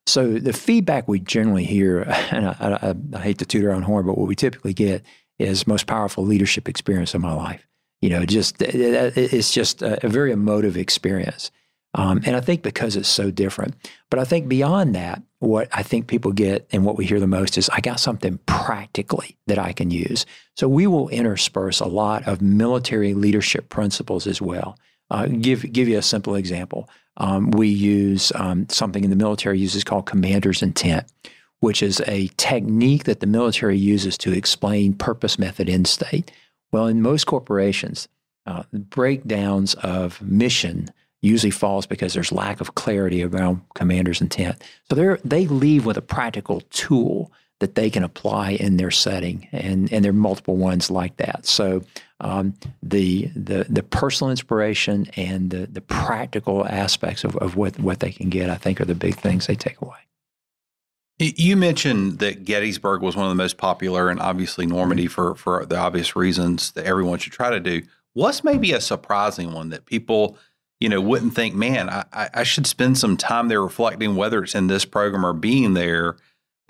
So 0.08 0.34
the 0.40 0.52
feedback 0.52 1.08
we 1.08 1.20
generally 1.20 1.64
hear, 1.64 2.02
and 2.32 2.48
I, 2.48 2.56
I, 2.60 2.96
I 3.16 3.20
hate 3.20 3.38
to 3.38 3.46
toot 3.46 3.64
our 3.64 3.72
own 3.72 3.84
horn, 3.84 4.06
but 4.08 4.18
what 4.18 4.28
we 4.28 4.36
typically 4.36 4.74
get 4.74 5.06
is 5.38 5.68
most 5.68 5.86
powerful 5.86 6.26
leadership 6.26 6.68
experience 6.68 7.14
of 7.14 7.22
my 7.22 7.34
life. 7.34 7.66
You 8.02 8.10
know, 8.10 8.26
just 8.26 8.56
it's 8.60 9.54
just 9.54 9.84
a, 9.84 10.08
very 10.08 10.32
emotive 10.32 10.76
experience. 10.76 11.52
Um, 11.94 12.22
and 12.26 12.36
I 12.36 12.40
think 12.40 12.64
because 12.64 12.96
it's 12.96 13.08
so 13.08 13.30
different. 13.30 13.76
But 14.10 14.20
I 14.20 14.24
think 14.24 14.48
beyond 14.48 14.96
that, 14.96 15.22
what 15.38 15.68
I 15.72 15.84
think 15.84 16.08
people 16.08 16.32
get 16.32 16.68
and 16.72 16.84
what 16.84 16.98
we 16.98 17.06
hear 17.06 17.20
the 17.20 17.28
most 17.28 17.60
is 17.60 17.70
I 17.70 17.80
got 17.80 18.00
something 18.00 18.40
practically 18.48 19.38
that 19.46 19.60
I 19.60 19.72
can 19.72 19.92
use. 19.92 20.26
So 20.56 20.68
we 20.68 20.88
will 20.88 21.10
intersperse 21.10 21.80
a 21.80 21.86
lot 21.86 22.28
of 22.28 22.42
military 22.42 23.14
leadership 23.14 23.70
principles 23.70 24.26
as 24.26 24.42
well. 24.42 24.80
Uh, 25.12 25.28
give 25.28 25.72
give 25.72 25.88
you 25.88 26.00
a 26.00 26.02
simple 26.02 26.34
example. 26.36 26.90
Um, 27.18 27.52
we 27.52 27.68
use 27.68 28.32
um, 28.36 28.68
something 28.70 29.04
in 29.04 29.10
the 29.10 29.16
military 29.16 29.60
uses 29.60 29.84
called 29.84 30.06
commander's 30.06 30.62
intent, 30.62 31.12
which 31.60 31.84
is 31.84 32.02
a 32.08 32.28
technique 32.38 33.04
that 33.04 33.20
the 33.20 33.28
military 33.28 33.78
uses 33.78 34.18
to 34.20 34.32
explain 34.32 34.94
purpose, 34.94 35.38
method, 35.38 35.70
end 35.70 35.88
state. 35.88 36.32
Well, 36.72 36.88
in 36.88 37.02
most 37.02 37.26
corporations, 37.26 38.08
uh, 38.46 38.64
breakdowns 38.74 39.74
of 39.76 40.22
mission 40.22 40.90
usually 41.22 41.52
falls 41.52 41.86
because 41.86 42.14
there's 42.14 42.32
lack 42.32 42.62
of 42.62 42.76
clarity 42.76 43.24
around 43.24 43.62
commander's 43.76 44.22
intent. 44.22 44.62
So 44.90 44.96
they 44.96 45.18
they 45.24 45.48
leave 45.48 45.86
with 45.86 45.98
a 45.98 46.02
practical 46.02 46.62
tool 46.72 47.32
that 47.62 47.76
they 47.76 47.92
can 47.92 48.04
apply 48.04 48.52
in 48.52 48.78
their 48.78 48.92
setting, 48.92 49.48
and 49.52 49.92
and 49.94 50.04
there 50.04 50.10
are 50.10 50.14
multiple 50.14 50.58
ones 50.58 50.92
like 50.92 51.16
that. 51.18 51.46
So 51.46 51.84
um, 52.20 52.56
the 52.84 53.30
the 53.36 53.66
the 53.70 53.84
personal 53.84 54.32
inspiration 54.32 55.08
and 55.16 55.52
the 55.52 55.68
the 55.68 55.80
practical 55.80 56.66
aspects 56.68 57.24
of, 57.24 57.36
of 57.38 57.56
what 57.56 57.80
what 57.80 58.00
they 58.00 58.12
can 58.12 58.30
get, 58.30 58.50
I 58.50 58.56
think, 58.56 58.82
are 58.82 58.86
the 58.86 58.96
big 58.96 59.16
things 59.16 59.46
they 59.46 59.56
take 59.56 59.80
away. 59.80 59.98
You 61.20 61.56
mentioned 61.56 62.18
that 62.18 62.46
Gettysburg 62.46 63.04
was 63.04 63.16
one 63.16 63.26
of 63.26 63.30
the 63.30 63.36
most 63.36 63.58
popular, 63.58 64.10
and 64.10 64.20
obviously 64.20 64.66
Normandy 64.66 65.06
for 65.06 65.36
for 65.36 65.64
the 65.66 65.78
obvious 65.78 66.16
reasons 66.16 66.72
that 66.72 66.86
everyone 66.86 67.20
should 67.20 67.34
try 67.34 67.52
to 67.52 67.60
do. 67.60 67.84
What's 68.14 68.44
maybe 68.44 68.72
a 68.74 68.82
surprising 68.82 69.54
one 69.54 69.70
that 69.70 69.86
people, 69.86 70.36
you 70.80 70.90
know, 70.90 71.00
wouldn't 71.00 71.36
think, 71.36 71.54
man, 71.54 71.90
I, 71.90 72.30
I 72.34 72.44
should 72.44 72.66
spend 72.66 72.98
some 72.98 73.18
time 73.18 73.50
there 73.50 73.62
reflecting 73.62 74.16
whether 74.16 74.44
it's 74.44 74.56
in 74.56 74.66
this 74.66 74.84
program 74.84 75.24
or 75.24 75.34
being 75.34 75.76
there. 75.76 76.18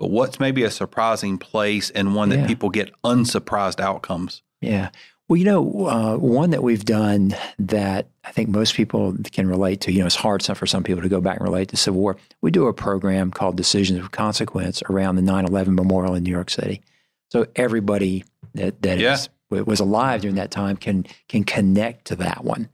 But 0.02 0.10
what's 0.10 0.40
maybe 0.40 0.64
a 0.64 0.70
surprising 0.72 1.38
place 1.38 1.90
and 1.90 2.16
one 2.16 2.30
that 2.30 2.40
Yeah. 2.40 2.46
people 2.48 2.70
get 2.70 2.90
unsurprised 3.04 3.80
outcomes? 3.80 4.42
Yeah. 4.60 4.88
Well, 5.28 5.36
you 5.36 5.44
know, 5.44 5.86
uh, 5.86 6.16
one 6.16 6.50
that 6.50 6.64
we've 6.64 6.84
done 6.84 7.36
that 7.60 8.08
I 8.24 8.32
think 8.32 8.48
most 8.48 8.74
people 8.74 9.14
can 9.30 9.46
relate 9.46 9.80
to, 9.82 9.92
you 9.92 10.00
know, 10.00 10.06
it's 10.06 10.16
hard 10.16 10.42
for 10.42 10.66
some 10.66 10.82
people 10.82 11.02
to 11.02 11.08
go 11.08 11.20
back 11.20 11.36
and 11.38 11.46
relate 11.46 11.68
to 11.68 11.76
Civil 11.76 12.00
War. 12.00 12.16
We 12.40 12.50
do 12.50 12.66
a 12.66 12.72
program 12.74 13.30
called 13.30 13.56
Decisions 13.56 14.00
of 14.00 14.10
Consequence 14.10 14.82
around 14.90 15.14
the 15.14 15.22
9 15.22 15.44
11 15.44 15.76
memorial 15.76 16.16
in 16.16 16.24
New 16.24 16.32
York 16.32 16.50
City. 16.50 16.80
So 17.30 17.46
everybody 17.54 18.24
that, 18.54 18.82
that 18.82 18.98
Yeah. 18.98 19.14
is- 19.14 19.28
was 19.50 19.78
alive 19.78 20.22
during 20.22 20.34
that 20.34 20.50
time 20.50 20.76
can, 20.78 21.06
can 21.28 21.44
connect 21.44 22.06
to 22.06 22.16
that 22.16 22.42
one. 22.42 22.68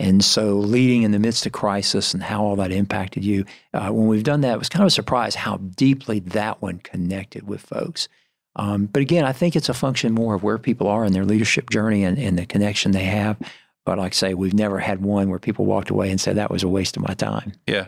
And 0.00 0.24
so, 0.24 0.54
leading 0.56 1.02
in 1.02 1.12
the 1.12 1.18
midst 1.20 1.46
of 1.46 1.52
crisis 1.52 2.14
and 2.14 2.22
how 2.22 2.42
all 2.42 2.56
that 2.56 2.72
impacted 2.72 3.24
you, 3.24 3.44
uh, 3.72 3.90
when 3.90 4.08
we've 4.08 4.24
done 4.24 4.40
that, 4.40 4.54
it 4.54 4.58
was 4.58 4.68
kind 4.68 4.82
of 4.82 4.88
a 4.88 4.90
surprise 4.90 5.36
how 5.36 5.58
deeply 5.58 6.18
that 6.20 6.60
one 6.60 6.78
connected 6.80 7.46
with 7.46 7.60
folks. 7.60 8.08
Um, 8.56 8.86
but 8.86 9.02
again, 9.02 9.24
I 9.24 9.32
think 9.32 9.54
it's 9.56 9.68
a 9.68 9.74
function 9.74 10.12
more 10.12 10.34
of 10.34 10.42
where 10.42 10.58
people 10.58 10.88
are 10.88 11.04
in 11.04 11.12
their 11.12 11.24
leadership 11.24 11.70
journey 11.70 12.04
and, 12.04 12.18
and 12.18 12.38
the 12.38 12.46
connection 12.46 12.92
they 12.92 13.04
have. 13.04 13.36
But 13.84 13.98
like 13.98 14.12
I 14.12 14.14
say, 14.14 14.34
we've 14.34 14.54
never 14.54 14.78
had 14.78 15.02
one 15.02 15.28
where 15.28 15.38
people 15.38 15.64
walked 15.64 15.90
away 15.90 16.10
and 16.10 16.20
said 16.20 16.36
that 16.36 16.50
was 16.50 16.62
a 16.62 16.68
waste 16.68 16.96
of 16.96 17.02
my 17.06 17.14
time. 17.14 17.52
Yeah. 17.66 17.86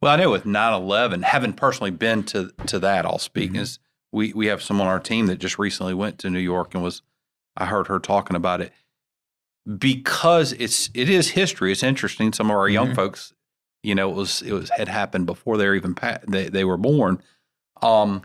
Well, 0.00 0.12
I 0.12 0.16
know 0.16 0.30
with 0.30 0.44
9-11, 0.44 1.22
having 1.22 1.52
personally 1.54 1.90
been 1.90 2.22
to 2.24 2.50
to 2.66 2.78
that, 2.78 3.04
I'll 3.06 3.18
speak 3.18 3.52
Mhm. 3.52 3.60
is 3.60 3.78
we 4.12 4.32
we 4.34 4.46
have 4.46 4.62
someone 4.62 4.86
on 4.86 4.92
our 4.92 5.00
team 5.00 5.26
that 5.26 5.38
just 5.38 5.58
recently 5.58 5.94
went 5.94 6.18
to 6.20 6.30
New 6.30 6.38
York 6.38 6.74
and 6.74 6.82
was 6.82 7.02
I 7.56 7.64
heard 7.66 7.88
her 7.88 7.98
talking 7.98 8.36
about 8.36 8.60
it 8.60 8.72
because 9.78 10.52
it's 10.52 10.90
it 10.94 11.08
is 11.08 11.30
history. 11.30 11.72
It's 11.72 11.82
interesting. 11.82 12.32
Some 12.32 12.50
of 12.50 12.56
our 12.56 12.68
young 12.68 12.88
Mhm. 12.88 12.94
folks, 12.96 13.32
you 13.82 13.94
know, 13.94 14.10
it 14.10 14.14
was 14.14 14.42
it 14.42 14.52
was 14.52 14.70
had 14.70 14.88
happened 14.88 15.26
before 15.26 15.56
they 15.56 15.66
were 15.66 15.74
even 15.74 15.94
pa- 15.94 16.18
they 16.28 16.48
they 16.48 16.64
were 16.64 16.76
born. 16.76 17.20
Um, 17.82 18.22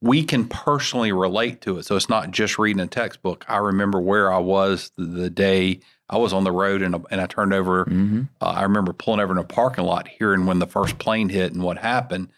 we 0.00 0.22
can 0.22 0.46
personally 0.48 1.10
relate 1.12 1.60
to 1.62 1.78
it, 1.78 1.84
so 1.84 1.96
it's 1.96 2.08
not 2.08 2.30
just 2.30 2.58
reading 2.58 2.80
a 2.80 2.86
textbook. 2.86 3.44
I 3.48 3.56
remember 3.56 4.00
where 4.00 4.32
I 4.32 4.38
was 4.38 4.92
the, 4.96 5.04
the 5.04 5.30
day 5.30 5.80
I 6.08 6.18
was 6.18 6.32
on 6.32 6.44
the 6.44 6.52
road 6.52 6.82
and 6.82 6.94
and 7.10 7.20
I 7.20 7.26
turned 7.26 7.52
over 7.52 7.84
Mm-hmm. 7.84 8.22
uh, 8.40 8.44
I 8.46 8.62
remember 8.62 8.92
pulling 8.92 9.20
over 9.20 9.32
in 9.32 9.38
a 9.38 9.44
parking 9.44 9.84
lot, 9.84 10.06
hearing 10.08 10.46
when 10.46 10.60
the 10.60 10.66
first 10.66 10.98
plane 10.98 11.28
hit 11.28 11.52
and 11.52 11.62
what 11.62 11.78
happened. 11.78 12.28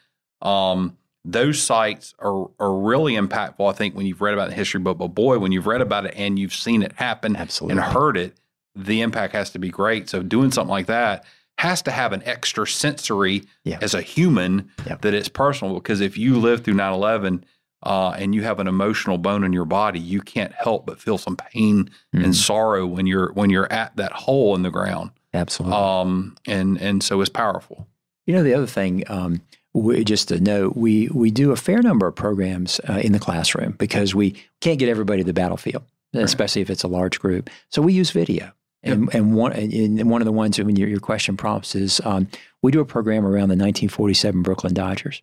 Um, 0.43 0.97
those 1.25 1.61
sites 1.63 2.15
are 2.19 2.49
are 2.59 2.75
really 2.75 3.15
impactful. 3.15 3.69
I 3.69 3.73
think 3.75 3.95
when 3.95 4.07
you've 4.07 4.21
read 4.21 4.35
about 4.35 4.49
the 4.49 4.55
history 4.55 4.81
book, 4.81 4.99
but 4.99 5.09
boy, 5.09 5.39
when 5.39 5.53
you've 5.53 5.67
read 5.67 5.81
about 5.81 6.07
it 6.07 6.15
and 6.17 6.39
you've 6.39 6.55
seen 6.55 6.83
it 6.83 6.93
happen 6.93 7.37
Absolutely. 7.37 7.81
and 7.83 7.93
heard 7.93 8.17
it, 8.17 8.37
the 8.75 9.03
impact 9.03 9.35
has 9.35 9.51
to 9.51 9.59
be 9.59 9.69
great. 9.69 10.09
So 10.09 10.23
doing 10.23 10.51
something 10.51 10.71
like 10.71 10.87
that 10.87 11.25
has 11.59 11.83
to 11.83 11.91
have 11.91 12.13
an 12.15 12.23
extra 12.25 12.67
sensory 12.67 13.43
Yeah. 13.65 13.79
as 13.83 13.93
a 13.93 14.01
human 14.01 14.71
Yep. 14.87 15.03
that 15.03 15.13
it's 15.15 15.29
personal. 15.29 15.75
Because 15.75 16.01
if 16.01 16.17
you 16.17 16.39
live 16.39 16.65
through 16.65 16.75
9-11 16.75 17.45
uh, 17.83 18.11
and 18.17 18.35
you 18.35 18.43
have 18.45 18.59
an 18.61 18.67
emotional 18.67 19.19
bone 19.19 19.45
in 19.45 19.53
your 19.53 19.67
body, 19.67 20.01
you 20.01 20.23
can't 20.23 20.53
help 20.55 20.87
but 20.87 20.99
feel 20.99 21.19
some 21.19 21.37
pain 21.37 21.91
Mhm. 22.15 22.25
and 22.25 22.35
sorrow 22.37 22.87
when 22.87 23.07
you're 23.07 23.31
when 23.35 23.51
you're 23.51 23.71
at 23.71 23.95
that 23.97 24.13
hole 24.13 24.55
in 24.55 24.63
the 24.63 24.71
ground. 24.71 25.11
Absolutely. 25.35 25.77
Um, 25.77 26.37
and 26.47 26.79
and 26.81 27.03
so 27.03 27.21
it's 27.21 27.29
powerful. 27.31 27.87
You 28.27 28.35
know, 28.37 28.43
the 28.43 28.55
other 28.55 28.67
thing, 28.67 29.05
um, 29.09 29.43
we, 29.73 30.05
just 30.05 30.29
to 30.29 30.41
note, 30.41 30.77
we 30.77 31.09
we 31.09 31.31
do 31.31 31.53
a 31.53 31.57
fair 31.57 31.83
number 31.83 32.07
of 32.07 32.17
programs 32.17 32.81
uh, 32.89 33.01
in 33.03 33.13
the 33.13 33.19
classroom 33.19 33.73
because 33.79 34.15
we 34.15 34.35
can't 34.61 34.79
get 34.79 34.89
everybody 34.89 35.23
to 35.23 35.27
the 35.27 35.33
battlefield, 35.33 35.85
especially 36.15 36.63
if 36.63 36.71
it's 36.71 36.83
a 36.83 36.89
large 36.89 37.21
group. 37.21 37.51
So 37.69 37.83
we 37.83 37.93
use 37.93 38.11
video. 38.11 38.53
And, 38.83 39.15
and 39.15 39.35
one 39.35 39.53
and 39.53 40.11
one 40.11 40.23
of 40.23 40.25
the 40.25 40.33
ones 40.33 40.59
when 40.59 40.75
your, 40.75 40.89
your 40.89 41.01
question 41.01 41.37
prompts 41.37 41.75
is 41.75 42.01
um, 42.07 42.29
we 42.63 42.73
do 42.73 42.81
a 42.81 42.87
program 42.87 43.27
around 43.27 43.51
the 43.51 43.57
1947 43.57 44.43
Brooklyn 44.43 44.73
Dodgers, 44.73 45.21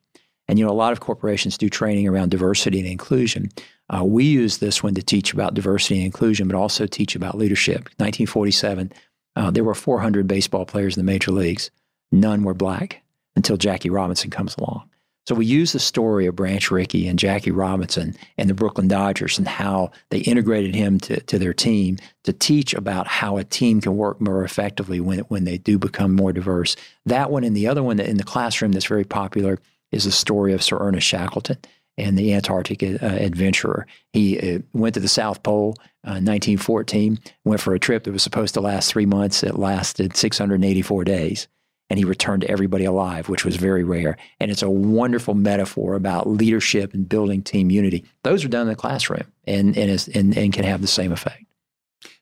and 0.47 0.59
you 0.59 0.65
know 0.65 0.71
a 0.71 0.75
lot 0.75 0.93
of 0.93 0.99
corporations 0.99 1.57
do 1.57 1.67
training 1.67 2.07
around 2.07 2.29
diversity 2.29 2.79
and 2.79 2.87
inclusion. 2.87 3.49
Uh, 3.89 4.03
we 4.03 4.25
use 4.25 4.59
this 4.59 4.83
one 4.83 4.93
to 4.93 5.01
teach 5.01 5.33
about 5.33 5.55
diversity 5.55 5.95
and 5.95 6.05
inclusion, 6.05 6.47
but 6.47 6.55
also 6.55 6.85
teach 6.85 7.15
about 7.15 7.35
leadership. 7.35 7.85
1947, 7.97 8.91
uh, 9.35 9.49
there 9.49 9.63
were 9.63 9.73
400 9.73 10.27
baseball 10.27 10.65
players 10.65 10.95
in 10.95 11.03
the 11.03 11.11
major 11.11 11.31
leagues. 11.31 11.71
None 12.11 12.43
were 12.43 12.53
black 12.53 13.01
until 13.38 13.56
Jackie 13.56 13.89
Robinson 13.89 14.29
comes 14.29 14.56
along. 14.58 14.89
So 15.27 15.36
we 15.36 15.46
use 15.46 15.74
the 15.74 15.79
story 15.79 16.25
of 16.25 16.38
Branch 16.38 16.72
Rickey 16.72 17.08
and 17.08 17.20
Jackie 17.20 17.51
Robinson 17.51 18.15
and 18.38 18.50
the 18.50 18.53
Brooklyn 18.53 18.88
Dodgers 18.88 19.38
and 19.38 19.48
how 19.48 19.91
they 20.10 20.20
integrated 20.20 20.74
him 20.74 21.00
to, 21.01 21.20
to 21.22 21.38
their 21.38 21.53
team 21.53 21.98
to 22.24 22.34
teach 22.34 22.74
about 22.74 23.08
how 23.08 23.38
a 23.38 23.44
team 23.44 23.82
can 23.82 23.98
work 23.98 24.20
more 24.22 24.44
effectively 24.44 25.00
when, 25.01 25.20
when 25.20 25.44
they 25.44 25.58
do 25.58 25.77
become 25.77 26.15
more 26.15 26.32
diverse. 26.32 26.77
That 27.06 27.29
one 27.29 27.44
and 27.44 27.56
the 27.56 27.67
other 27.67 27.84
one 27.84 28.00
in 28.00 28.17
the 28.17 28.24
classroom 28.24 28.72
that's 28.72 28.86
very 28.86 29.03
popular 29.03 29.60
is 29.91 30.06
the 30.06 30.12
story 30.12 30.53
of 30.53 30.63
Sir 30.63 30.77
Ernest 30.79 31.06
Shackleton 31.06 31.58
and 31.98 32.17
the 32.17 32.34
Antarctic 32.34 32.82
uh, 32.82 32.98
adventurer. 33.01 33.86
He 34.13 34.39
uh, 34.39 34.60
went 34.74 34.94
to 34.94 35.01
the 35.01 35.08
South 35.10 35.44
Pole 35.44 35.75
uh, 36.08 36.15
in 36.17 36.25
1914, 36.25 37.20
went 37.44 37.60
for 37.60 37.75
a 37.75 37.79
trip 37.79 38.06
that 38.06 38.13
was 38.13 38.24
supposed 38.24 38.53
to 38.53 38.62
last 38.62 38.91
three 38.91 39.06
months. 39.06 39.44
It 39.44 39.60
lasted 39.60 40.15
684 40.15 41.03
days 41.03 41.50
and 41.89 41.98
he 41.98 42.06
returned 42.06 42.44
everybody 42.46 42.86
alive, 42.86 43.29
which 43.29 43.46
was 43.46 43.56
very 43.56 43.84
rare. 43.84 44.17
And 44.39 44.51
it's 44.51 44.62
a 44.62 44.70
wonderful 44.70 45.34
metaphor 45.34 45.96
about 45.96 46.27
leadership 46.27 46.94
and 46.94 47.08
building 47.08 47.41
team 47.41 47.72
unity. 47.72 48.03
Those 48.24 48.44
are 48.44 48.50
done 48.50 48.63
in 48.63 48.67
the 48.67 48.75
classroom 48.75 49.24
and 49.46 49.77
and, 49.77 49.89
is, 49.89 50.08
and, 50.10 50.38
and 50.38 50.51
can 50.53 50.63
have 50.65 50.82
the 50.82 50.88
same 50.88 51.12
effect. 51.12 51.44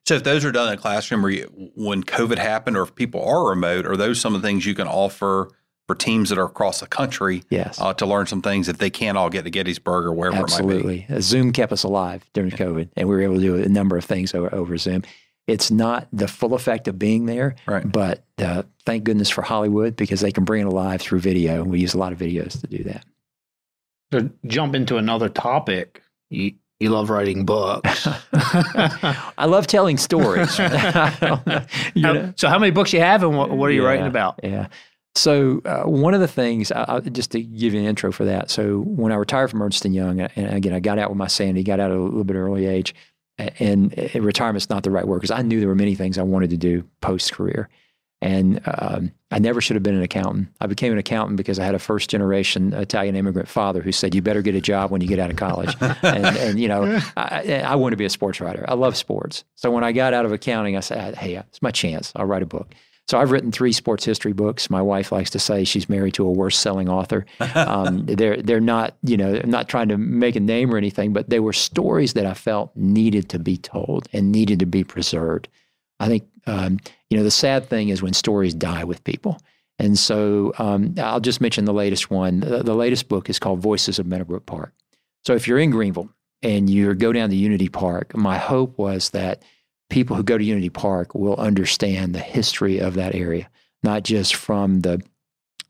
So 0.06 0.16
if 0.16 0.24
those 0.24 0.46
are 0.46 0.52
done 0.52 0.68
in 0.70 0.76
the 0.76 0.82
classroom, 0.82 1.26
or 1.26 1.30
you, 1.30 1.72
when 1.76 2.04
COVID 2.04 2.38
happened, 2.38 2.78
or 2.78 2.84
if 2.84 2.94
people 2.94 3.24
are 3.24 3.50
remote, 3.50 3.88
are 3.88 3.98
those 3.98 4.22
some 4.22 4.36
of 4.36 4.42
the 4.42 4.48
things 4.48 4.66
you 4.66 4.76
can 4.76 4.88
offer 4.88 5.50
for 5.88 5.96
teams 5.96 6.30
that 6.30 6.38
are 6.38 6.46
across 6.46 6.80
the 6.80 6.88
country 6.88 7.44
Yes, 7.50 7.80
uh, 7.80 7.94
to 7.94 8.06
learn 8.06 8.26
some 8.26 8.42
things 8.42 8.68
if 8.68 8.78
they 8.78 8.90
can't 8.90 9.18
all 9.18 9.30
get 9.30 9.44
to 9.44 9.52
Gettysburg 9.52 10.06
or 10.06 10.14
wherever 10.14 10.38
it 10.38 10.42
might 10.42 10.48
be? 10.48 10.54
absolutely. 10.54 11.06
Uh, 11.10 11.22
Zoom 11.22 11.52
kept 11.52 11.72
us 11.72 11.84
alive 11.84 12.24
during 12.34 12.52
COVID, 12.52 12.90
and 12.96 13.08
we 13.08 13.16
were 13.16 13.22
able 13.22 13.36
to 13.36 13.42
do 13.42 13.56
a 13.56 13.70
number 13.70 13.98
of 13.98 14.06
things 14.06 14.34
over, 14.34 14.54
over 14.54 14.78
Zoom. 14.78 15.04
It's 15.48 15.70
not 15.70 16.08
the 16.12 16.28
full 16.28 16.54
effect 16.56 16.88
of 16.88 16.98
being 16.98 17.26
there, 17.28 17.56
Right. 17.68 17.90
but 17.90 18.24
uh, 18.40 18.64
thank 18.86 19.04
goodness 19.04 19.30
for 19.30 19.42
Hollywood 19.44 19.96
because 19.96 20.22
they 20.22 20.32
can 20.32 20.44
bring 20.44 20.62
it 20.62 20.68
alive 20.68 21.02
through 21.02 21.20
video, 21.20 21.62
and 21.62 21.70
we 21.72 21.80
use 21.80 21.94
a 21.94 21.98
lot 22.00 22.12
of 22.14 22.18
videos 22.20 22.60
to 22.62 22.68
do 22.68 22.84
that. 22.86 23.06
To 24.12 24.32
jump 24.48 24.74
into 24.76 24.98
another 24.98 25.30
topic, 25.30 26.02
you, 26.30 26.54
you 26.80 26.90
love 26.90 27.10
writing 27.10 27.46
books. 27.46 28.08
I 28.34 29.46
love 29.46 29.68
telling 29.68 29.98
stories. 29.98 30.60
I 30.60 31.16
don't 31.20 31.48
know, 31.48 31.66
you 31.94 32.04
How- 32.08 32.14
know? 32.14 32.34
so, 32.36 32.48
how 32.50 32.58
many 32.60 32.72
books 32.72 32.92
you 32.94 33.00
have, 33.00 33.24
and 33.24 33.38
what, 33.38 33.50
what 33.52 33.70
are 33.70 33.74
you 33.74 33.84
Yeah, 33.84 33.88
writing 33.90 34.08
about? 34.08 34.40
Yeah. 34.44 34.68
So 35.18 35.62
uh, 35.64 35.84
one 35.84 36.14
of 36.14 36.20
the 36.20 36.28
things, 36.28 36.72
I, 36.74 36.86
I, 36.96 37.00
just 37.00 37.32
to 37.32 37.42
give 37.42 37.74
you 37.74 37.80
an 37.80 37.86
intro 37.86 38.12
for 38.12 38.26
that. 38.26 38.50
So 38.50 38.80
when 38.80 39.14
I 39.14 39.16
retired 39.16 39.50
from 39.50 39.62
Ernst 39.62 39.86
and 39.86 39.96
Young, 39.96 40.20
and 40.20 40.54
again 40.54 40.74
I 40.74 40.82
got 40.82 41.00
out 41.00 41.10
with 41.10 41.18
my 41.18 41.28
sanity, 41.28 41.64
got 41.64 41.80
out 41.80 41.92
at 41.92 41.98
a 41.98 42.02
little 42.02 42.26
bit 42.26 42.36
early 42.36 42.66
age, 42.66 42.92
a- 42.92 42.96
and 43.38 43.94
retirement's 44.16 44.70
not 44.70 44.84
the 44.84 44.92
right 44.92 45.08
word 45.08 45.18
because 45.18 45.32
I 45.32 45.42
knew 45.42 45.60
there 45.60 45.70
were 45.70 45.76
many 45.76 45.96
things 45.96 46.18
I 46.18 46.24
wanted 46.24 46.50
to 46.52 46.58
do 46.58 46.84
post 47.02 47.34
career, 47.34 47.70
and 48.22 48.62
um, 48.66 49.12
I 49.32 49.40
never 49.40 49.62
should 49.62 49.76
have 49.76 49.84
been 49.84 49.96
an 49.96 50.02
accountant. 50.02 50.48
I 50.62 50.68
became 50.68 50.94
an 50.94 50.98
accountant 50.98 51.38
because 51.38 51.60
I 51.60 51.66
had 51.66 51.76
a 51.76 51.80
first 51.80 52.10
generation 52.10 52.74
Italian 52.74 53.16
immigrant 53.16 53.50
father 53.50 53.82
who 53.82 53.92
said, 53.92 54.16
"You 54.16 54.22
better 54.22 54.42
get 54.42 54.56
a 54.56 54.62
job 54.62 54.92
when 54.92 55.02
you 55.02 55.08
get 55.08 55.20
out 55.20 55.30
of 55.30 55.36
college." 55.36 55.76
and, 55.82 56.26
and 56.26 56.60
you 56.60 56.68
know, 56.68 57.00
I, 57.18 57.62
I 57.66 57.76
wanted 57.76 57.92
to 57.92 57.98
be 57.98 58.06
a 58.06 58.10
sports 58.10 58.40
writer. 58.40 58.66
I 58.68 58.74
love 58.76 58.96
sports. 58.96 59.44
So 59.56 59.70
when 59.72 59.84
I 59.84 59.92
got 59.92 60.14
out 60.14 60.26
of 60.26 60.32
accounting, 60.32 60.78
I 60.78 60.82
said, 60.82 61.16
"Hey, 61.16 61.36
it's 61.36 61.62
my 61.62 61.72
chance. 61.72 62.12
I'll 62.16 62.26
write 62.26 62.44
a 62.44 62.48
book." 62.48 62.74
So 63.08 63.20
I've 63.20 63.32
written 63.32 63.52
three 63.52 63.72
sports 63.72 64.04
history 64.04 64.34
books. 64.34 64.70
My 64.70 64.82
wife 64.82 65.12
likes 65.12 65.30
to 65.32 65.40
say 65.40 65.64
she's 65.64 65.88
married 65.88 66.16
to 66.16 66.26
a 66.26 66.32
worst 66.32 66.62
selling 66.62 66.90
author. 66.90 67.26
Um, 67.56 68.06
they're 68.06 68.42
they're 68.42 68.60
not 68.60 68.96
you 69.02 69.18
know 69.18 69.40
I'm 69.42 69.50
not 69.50 69.70
trying 69.70 69.88
to 69.88 69.98
make 69.98 70.36
a 70.36 70.40
name 70.40 70.74
or 70.74 70.78
anything, 70.78 71.14
but 71.14 71.30
they 71.30 71.40
were 71.40 71.54
stories 71.54 72.14
that 72.14 72.26
I 72.26 72.34
felt 72.34 72.76
needed 72.76 73.30
to 73.30 73.40
be 73.40 73.58
told 73.58 74.08
and 74.14 74.32
needed 74.32 74.60
to 74.60 74.66
be 74.66 74.84
preserved. 74.84 75.48
I 76.00 76.08
think 76.08 76.28
um, 76.46 76.80
you 77.10 77.18
know 77.18 77.24
the 77.24 77.32
sad 77.32 77.68
thing 77.70 77.90
is 77.90 78.02
when 78.02 78.14
stories 78.14 78.54
die 78.54 78.84
with 78.84 79.04
people. 79.04 79.40
And 79.80 79.98
so 79.98 80.54
um, 80.58 80.96
I'll 80.98 81.20
just 81.20 81.42
mention 81.42 81.66
the 81.66 81.74
latest 81.74 82.10
one. 82.10 82.42
The, 82.42 82.64
the 82.64 82.76
latest 82.76 83.08
book 83.10 83.30
is 83.30 83.40
called 83.40 83.60
Voices 83.60 84.00
of 84.00 84.06
Meadowbrook 84.06 84.46
Park. 84.46 84.74
So 85.24 85.34
if 85.34 85.48
you're 85.48 85.60
in 85.60 85.72
Greenville 85.72 86.10
and 86.42 86.70
you 86.70 86.94
go 86.94 87.12
down 87.12 87.30
to 87.30 87.36
Unity 87.36 87.70
Park, 87.70 88.16
my 88.16 88.38
hope 88.38 88.78
was 88.78 89.10
that 89.12 89.44
people 89.96 90.18
who 90.18 90.24
go 90.24 90.38
to 90.38 90.44
Unity 90.44 90.70
Park 90.70 91.16
will 91.16 91.38
understand 91.38 92.14
the 92.14 92.20
history 92.20 92.80
of 92.80 92.96
that 92.96 93.16
area, 93.16 93.50
not 93.82 94.04
just 94.04 94.36
from 94.36 94.82
the 94.82 95.02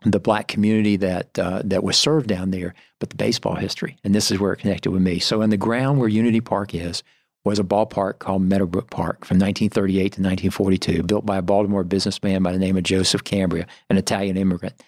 the 0.04 0.20
black 0.20 0.48
community 0.48 0.96
that 0.98 1.38
uh, 1.38 1.62
that 1.64 1.84
was 1.84 1.96
served 1.96 2.28
down 2.28 2.50
there, 2.50 2.74
but 3.00 3.12
the 3.12 3.16
baseball 3.16 3.54
history. 3.54 3.98
And 4.04 4.16
this 4.16 4.32
is 4.32 4.40
where 4.40 4.52
it 4.54 4.58
connected 4.58 4.90
with 4.90 5.04
me. 5.04 5.20
So 5.20 5.44
in 5.44 5.52
the 5.52 5.58
ground 5.58 6.00
where 6.00 6.10
Unity 6.10 6.42
Park 6.42 6.74
is 6.74 7.04
was 7.44 7.60
a 7.60 7.64
ballpark 7.64 8.18
called 8.18 8.42
Meadowbrook 8.42 8.90
Park 8.90 9.26
from 9.26 9.38
1938 9.38 10.00
to 10.00 10.22
1942, 10.22 11.04
built 11.04 11.24
by 11.28 11.38
a 11.38 11.44
Baltimore 11.44 11.84
businessman 11.84 12.42
by 12.42 12.52
the 12.52 12.58
name 12.58 12.78
of 12.78 12.84
Joseph 12.84 13.24
Cambria, 13.24 13.68
an 13.92 13.98
Italian 13.98 14.38
immigrant. 14.38 14.82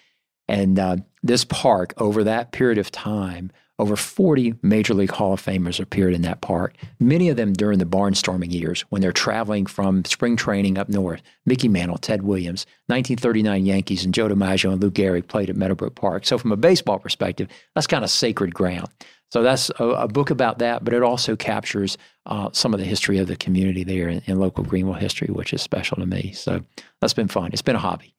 And 0.47 0.79
uh, 0.79 0.97
this 1.21 1.45
park, 1.45 1.93
over 1.97 2.23
that 2.23 2.51
period 2.53 2.79
of 2.79 2.89
time, 2.89 3.51
over 3.79 3.95
40 3.95 4.55
Major 4.63 4.93
League 4.93 5.11
Hall 5.11 5.33
of 5.33 5.41
Famers 5.41 5.79
appeared 5.79 6.13
in 6.13 6.23
that 6.23 6.41
park, 6.41 6.75
many 6.99 7.29
of 7.29 7.37
them 7.37 7.53
during 7.53 7.79
the 7.79 7.85
barnstorming 7.85 8.51
years 8.51 8.81
when 8.89 9.01
they're 9.01 9.11
traveling 9.11 9.65
from 9.65 10.03
spring 10.05 10.35
training 10.35 10.77
up 10.77 10.89
north. 10.89 11.21
Mickey 11.45 11.67
Mantle, 11.67 11.97
Ted 11.97 12.23
Williams, 12.23 12.65
1939 12.87 13.65
Yankees, 13.65 14.03
and 14.03 14.13
Joe 14.13 14.27
DiMaggio 14.27 14.71
and 14.71 14.81
Lou 14.81 14.91
Gehrig 14.91 15.27
played 15.27 15.49
at 15.49 15.55
Meadowbrook 15.55 15.95
Park. 15.95 16.25
So, 16.25 16.37
from 16.37 16.51
a 16.51 16.57
baseball 16.57 16.99
perspective, 16.99 17.47
that's 17.75 17.87
kind 17.87 18.03
of 18.03 18.09
sacred 18.09 18.53
ground. 18.53 18.87
So, 19.31 19.43
that's 19.43 19.69
a, 19.79 19.85
a 19.85 20.07
book 20.07 20.29
about 20.29 20.59
that, 20.59 20.83
but 20.83 20.93
it 20.93 21.03
also 21.03 21.35
captures 21.35 21.97
uh, 22.25 22.49
some 22.51 22.73
of 22.73 22.79
the 22.79 22.85
history 22.85 23.19
of 23.19 23.27
the 23.27 23.35
community 23.35 23.83
there 23.83 24.09
in 24.09 24.39
local 24.39 24.63
Greenville 24.63 24.93
history, 24.93 25.27
which 25.27 25.53
is 25.53 25.61
special 25.61 25.97
to 25.97 26.05
me. 26.05 26.31
So, 26.33 26.63
that's 26.99 27.13
been 27.13 27.27
fun. 27.27 27.51
It's 27.53 27.61
been 27.61 27.75
a 27.75 27.79
hobby. 27.79 28.16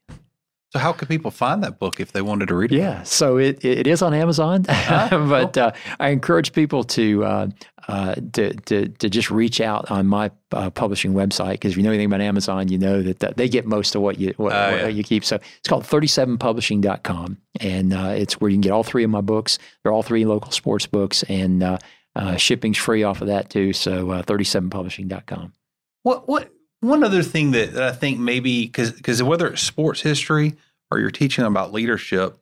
So, 0.71 0.79
how 0.81 0.93
could 0.93 1.09
people 1.09 1.31
find 1.31 1.63
that 1.65 1.79
book 1.79 1.99
if 1.99 2.13
they 2.13 2.21
wanted 2.21 2.49
to 2.49 2.55
read 2.55 2.73
it? 2.73 2.79
Yeah, 2.79 3.03
so 3.03 3.39
it, 3.39 3.65
it 3.65 3.87
is 3.87 4.03
on 4.03 4.13
Amazon, 4.13 4.67
uh-huh. 4.69 5.09
but 5.29 5.57
uh, 5.57 5.73
I 5.99 6.11
encourage 6.11 6.53
people 6.53 6.85
to, 6.85 7.25
uh, 7.25 7.49
uh, 7.89 8.15
to, 8.35 8.53
to 8.53 8.89
to 8.89 9.09
just 9.09 9.31
reach 9.31 9.63
out 9.63 9.91
on 9.91 10.07
my 10.07 10.31
uh, 10.53 10.69
publishing 10.69 11.15
website 11.15 11.53
because 11.53 11.73
if 11.73 11.79
you 11.79 11.83
know 11.83 11.89
anything 11.89 12.07
about 12.07 12.21
Amazon, 12.21 12.69
you 12.69 12.77
know 12.77 13.01
that, 13.01 13.21
that 13.21 13.39
they 13.39 13.49
get 13.49 13.67
most 13.67 13.95
of 13.95 14.03
what 14.03 14.19
you 14.19 14.35
what, 14.37 14.53
oh, 14.53 14.57
yeah. 14.57 14.83
what 14.85 14.95
you 14.95 15.03
keep. 15.03 15.25
So 15.25 15.37
it's 15.37 15.69
called 15.69 15.85
37publishing.com, 15.85 17.39
and 17.61 17.95
uh, 17.95 18.15
it's 18.15 18.39
where 18.39 18.51
you 18.51 18.57
can 18.57 18.61
get 18.61 18.73
all 18.73 18.85
three 18.85 19.05
of 19.05 19.11
my 19.11 19.23
books. 19.23 19.59
They're 19.83 19.93
all 19.93 20.03
three 20.03 20.27
local 20.27 20.53
sports 20.53 20.87
books, 20.87 21.23
and 21.25 21.63
uh, 21.63 22.37
shipping's 22.37 22.77
free 22.77 23.05
off 23.05 23.23
of 23.23 23.29
that 23.29 23.49
too. 23.49 23.73
So 23.73 24.09
37publishing.com. 24.09 25.55
What 26.03 26.29
what 26.29 26.53
one 26.81 27.03
other 27.03 27.23
thing 27.23 27.51
that, 27.53 27.73
that 27.75 27.83
I 27.83 27.93
think 27.93 28.19
maybe 28.19 28.67
because 28.67 28.93
because 28.93 29.23
whether 29.23 29.49
it's 29.49 29.63
sports 29.63 30.01
history 30.01 30.55
or 30.91 30.99
you're 30.99 31.11
teaching 31.11 31.45
about 31.45 31.73
leadership, 31.73 32.39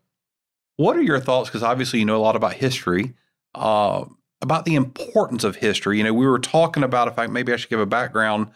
what 0.76 0.96
are 0.96 1.02
your 1.02 1.20
thoughts? 1.20 1.48
Because 1.48 1.62
obviously 1.62 1.98
you 1.98 2.04
know 2.04 2.16
a 2.16 2.22
lot 2.22 2.36
about 2.36 2.54
history, 2.54 3.14
uh, 3.54 4.04
about 4.42 4.64
the 4.64 4.74
importance 4.74 5.44
of 5.44 5.56
history. 5.56 5.98
You 5.98 6.04
know, 6.04 6.14
we 6.14 6.26
were 6.26 6.38
talking 6.38 6.82
about 6.82 7.08
if 7.08 7.18
I 7.18 7.26
maybe 7.26 7.52
I 7.52 7.56
should 7.56 7.70
give 7.70 7.80
a 7.80 7.86
background. 7.86 8.48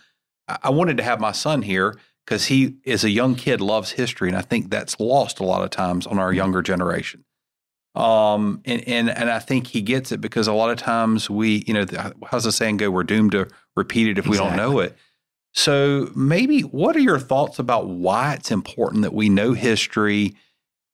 I, 0.49 0.59
I 0.65 0.71
wanted 0.71 0.97
to 0.99 1.03
have 1.03 1.21
my 1.21 1.33
son 1.33 1.63
here 1.63 1.97
because 2.27 2.47
he 2.47 2.77
is 2.85 3.03
a 3.03 3.11
young 3.11 3.35
kid, 3.35 3.61
loves 3.61 3.93
history, 3.93 4.29
and 4.29 4.37
I 4.37 4.43
think 4.43 4.71
that's 4.71 5.01
lost 5.01 5.41
a 5.41 5.45
lot 5.45 5.63
of 5.63 5.71
times 5.71 6.07
on 6.07 6.19
our 6.19 6.29
mm-hmm. 6.29 6.37
younger 6.37 6.63
generation. 6.63 7.25
Um, 7.95 8.61
and 8.67 8.87
and 8.87 9.11
and 9.11 9.31
I 9.31 9.41
think 9.41 9.67
he 9.67 9.83
gets 9.83 10.13
it 10.13 10.21
because 10.21 10.47
a 10.47 10.53
lot 10.53 10.71
of 10.71 10.77
times 10.77 11.29
we, 11.29 11.65
you 11.67 11.75
know, 11.75 11.87
how's 12.27 12.45
the 12.45 12.53
saying 12.53 12.77
go? 12.77 12.91
We're 12.91 13.03
doomed 13.03 13.33
to 13.33 13.49
repeat 13.75 14.09
it 14.09 14.19
if 14.19 14.27
exactly. 14.27 14.31
we 14.31 14.37
don't 14.37 14.57
know 14.57 14.79
it. 14.79 14.97
So, 15.53 16.11
maybe 16.15 16.61
what 16.61 16.95
are 16.97 17.01
your 17.01 17.19
thoughts 17.19 17.59
about 17.59 17.89
why 17.89 18.35
it's 18.35 18.51
important 18.51 19.03
that 19.03 19.13
we 19.13 19.29
know 19.29 19.53
history 19.53 20.37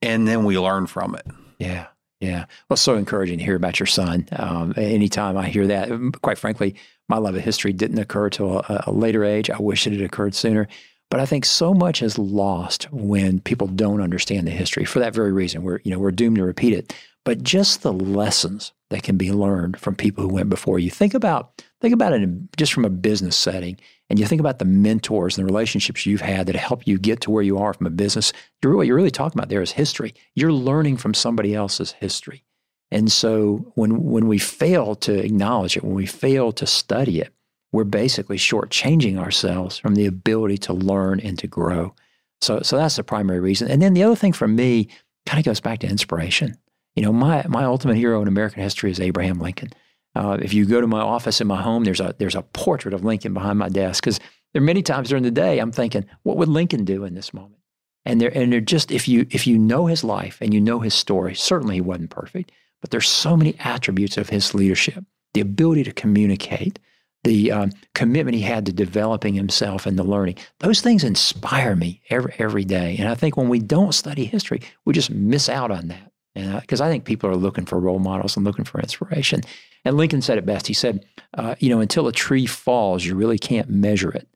and 0.01 0.27
then 0.27 0.45
we 0.45 0.59
learn 0.59 0.87
from 0.87 1.15
it? 1.15 1.27
Yeah. 1.59 1.89
Yeah. 2.21 2.47
Well, 2.69 2.79
so 2.79 2.97
encouraging 2.97 3.39
to 3.39 3.45
hear 3.45 3.57
about 3.57 3.79
your 3.79 3.87
son. 3.87 4.27
Um, 4.33 4.73
anytime 4.77 5.37
I 5.37 5.49
hear 5.49 5.67
that, 5.67 5.91
quite 6.23 6.39
frankly, 6.39 6.75
my 7.09 7.19
love 7.19 7.35
of 7.35 7.43
history 7.43 7.73
didn't 7.73 7.99
occur 7.99 8.31
till 8.31 8.61
a, 8.61 8.85
a 8.87 8.93
later 8.93 9.23
age. 9.23 9.51
I 9.51 9.59
wish 9.61 9.87
it 9.87 9.93
had 9.93 10.03
occurred 10.03 10.35
sooner. 10.35 10.67
But 11.11 11.21
I 11.21 11.27
think 11.27 11.45
so 11.45 11.73
much 11.73 12.03
is 12.03 12.19
lost 12.19 12.91
when 12.91 13.41
people 13.41 13.69
don't 13.69 14.01
understand 14.01 14.47
the 14.47 14.53
history 14.53 14.85
for 14.85 14.99
that 14.99 15.15
very 15.15 15.33
reason. 15.33 15.63
We're, 15.63 15.81
you 15.85 15.93
know, 15.93 15.99
we're 15.99 16.11
doomed 16.11 16.39
to 16.39 16.45
repeat 16.45 16.73
it. 16.73 16.95
But 17.25 17.43
just 17.43 17.83
the 17.83 17.93
lessons 17.93 18.73
that 18.91 19.03
can 19.03 19.17
be 19.17 19.33
learned 19.33 19.79
from 19.79 19.95
people 19.95 20.23
who 20.23 20.35
went 20.35 20.49
before 20.49 20.79
you. 20.79 20.91
Think 20.91 21.15
about 21.15 21.63
think 21.81 21.93
about 21.93 22.13
it 22.13 22.23
in, 22.23 22.49
just 22.57 22.73
from 22.73 22.85
a 22.85 22.91
business 22.91 23.37
setting 23.37 23.79
and 24.09 24.19
you 24.19 24.27
think 24.27 24.41
about 24.41 24.59
the 24.59 24.65
mentors 24.65 25.37
and 25.37 25.47
the 25.47 25.53
relationships 25.53 26.07
you've 26.07 26.21
had 26.21 26.47
that 26.47 26.57
help 26.57 26.87
you 26.87 26.99
get 26.99 27.21
to 27.23 27.31
where 27.31 27.43
you 27.43 27.59
are 27.59 27.73
from 27.73 27.87
a 27.87 27.91
business, 27.91 28.33
you're, 28.63 28.77
what 28.77 28.87
you're 28.87 28.97
really 28.97 29.11
talking 29.11 29.39
about 29.39 29.49
there 29.49 29.63
is 29.63 29.73
history. 29.73 30.15
You're 30.35 30.53
learning 30.53 30.99
from 30.99 31.15
somebody 31.15 31.55
else's 31.55 31.93
history. 31.93 32.45
And 32.91 33.11
so 33.11 33.73
when, 33.75 34.05
when 34.05 34.29
we 34.29 34.39
fail 34.39 34.95
to 34.97 35.13
acknowledge 35.13 35.77
it, 35.77 35.83
when 35.83 35.95
we 35.95 36.07
fail 36.07 36.53
to 36.53 36.67
study 36.67 37.21
it, 37.21 37.33
we're 37.73 37.85
basically 37.85 38.37
shortchanging 38.37 39.19
ourselves 39.19 39.77
from 39.77 39.97
the 39.97 40.07
ability 40.07 40.59
to 40.59 40.73
learn 40.73 41.19
and 41.21 41.39
to 41.41 41.49
grow. 41.49 41.95
So, 42.41 42.61
so 42.61 42.77
that's 42.77 42.97
the 42.97 43.03
primary 43.03 43.41
reason. 43.41 43.69
And 43.69 43.83
then 43.83 43.95
the 43.95 44.05
other 44.05 44.15
thing 44.15 44.33
for 44.33 44.47
me 44.47 44.89
kind 45.27 45.41
of 45.41 45.45
goes 45.45 45.61
back 45.61 45.81
to 45.81 45.89
inspiration. 45.89 46.57
You 46.95 47.03
know, 47.03 47.13
my, 47.13 47.45
my 47.49 47.65
ultimate 47.65 47.97
hero 47.97 48.23
in 48.23 48.29
American 48.29 48.63
history 48.63 48.91
is 48.91 49.01
Abraham 49.01 49.41
Lincoln. 49.41 49.71
Uh, 50.17 50.39
if 50.41 50.55
you 50.55 50.65
go 50.65 50.81
to 50.81 50.87
my 50.87 51.01
office 51.01 51.43
in 51.43 51.47
my 51.47 51.61
home, 51.61 51.85
there's 51.85 52.01
a 52.01 52.15
there's 52.19 52.35
a 52.35 52.43
portrait 52.43 52.95
of 52.95 53.05
Lincoln 53.05 53.35
behind 53.35 53.59
my 53.59 53.69
desk 53.69 54.03
because 54.03 54.19
there 54.53 54.63
are 54.63 54.65
many 54.65 54.83
times 54.83 55.11
during 55.11 55.25
the 55.25 55.31
day 55.31 55.59
I'm 55.59 55.73
thinking, 55.73 56.07
what 56.23 56.39
would 56.39 56.49
Lincoln 56.49 56.85
do 56.85 57.05
in 57.05 57.15
this 57.15 57.35
moment? 57.35 57.61
And 58.07 58.21
there 58.21 58.37
and 58.37 58.53
they're 58.53 58.61
just 58.61 58.91
if 58.91 59.07
you 59.07 59.27
if 59.31 59.47
you 59.47 59.59
know 59.59 59.87
his 59.87 60.03
life 60.03 60.39
and 60.41 60.55
you 60.55 60.61
know 60.61 60.81
his 60.81 60.95
story, 60.95 61.35
certainly 61.35 61.75
he 61.75 61.81
wasn't 61.83 62.11
perfect, 62.11 62.51
but 62.81 62.91
there's 62.91 63.09
so 63.09 63.37
many 63.37 63.57
attributes 63.59 64.17
of 64.17 64.31
his 64.31 64.55
leadership, 64.55 65.05
the 65.35 65.43
ability 65.43 65.85
to 65.85 65.93
communicate, 65.93 66.79
the 67.25 67.53
um, 67.53 67.71
commitment 67.95 68.37
he 68.37 68.43
had 68.43 68.65
to 68.65 68.73
developing 68.73 69.35
himself 69.35 69.85
and 69.85 69.99
the 69.99 70.05
learning. 70.05 70.37
Those 70.61 70.81
things 70.81 71.05
inspire 71.05 71.77
me 71.77 72.01
every 72.09 72.35
every 72.39 72.65
day. 72.65 72.97
And 72.99 73.09
I 73.09 73.15
think 73.17 73.37
when 73.37 73.51
we 73.51 73.59
don't 73.59 73.93
study 73.93 74.25
history, 74.25 74.63
we 74.87 74.95
just 74.95 75.11
miss 75.11 75.51
out 75.51 75.71
on 75.71 75.89
that 75.89 76.13
because 76.37 76.81
I 76.81 76.89
think 76.89 77.05
people 77.05 77.31
are 77.31 77.37
looking 77.37 77.65
for 77.65 77.81
role 77.81 77.99
models 77.99 78.37
and 78.37 78.45
looking 78.45 78.65
for 78.65 78.81
inspiration. 78.81 79.41
And 79.85 79.97
Lincoln 79.97 80.23
said 80.23 80.39
it 80.39 80.45
best. 80.45 80.67
He 80.67 80.75
said, 80.75 81.05
uh, 81.35 81.55
you 81.59 81.71
know, 81.71 81.81
until 81.81 82.09
a 82.09 82.13
tree 82.13 82.47
falls, 82.47 83.05
you 83.05 83.15
really 83.15 83.39
can't 83.39 83.71
measure 83.71 84.11
it. 84.11 84.29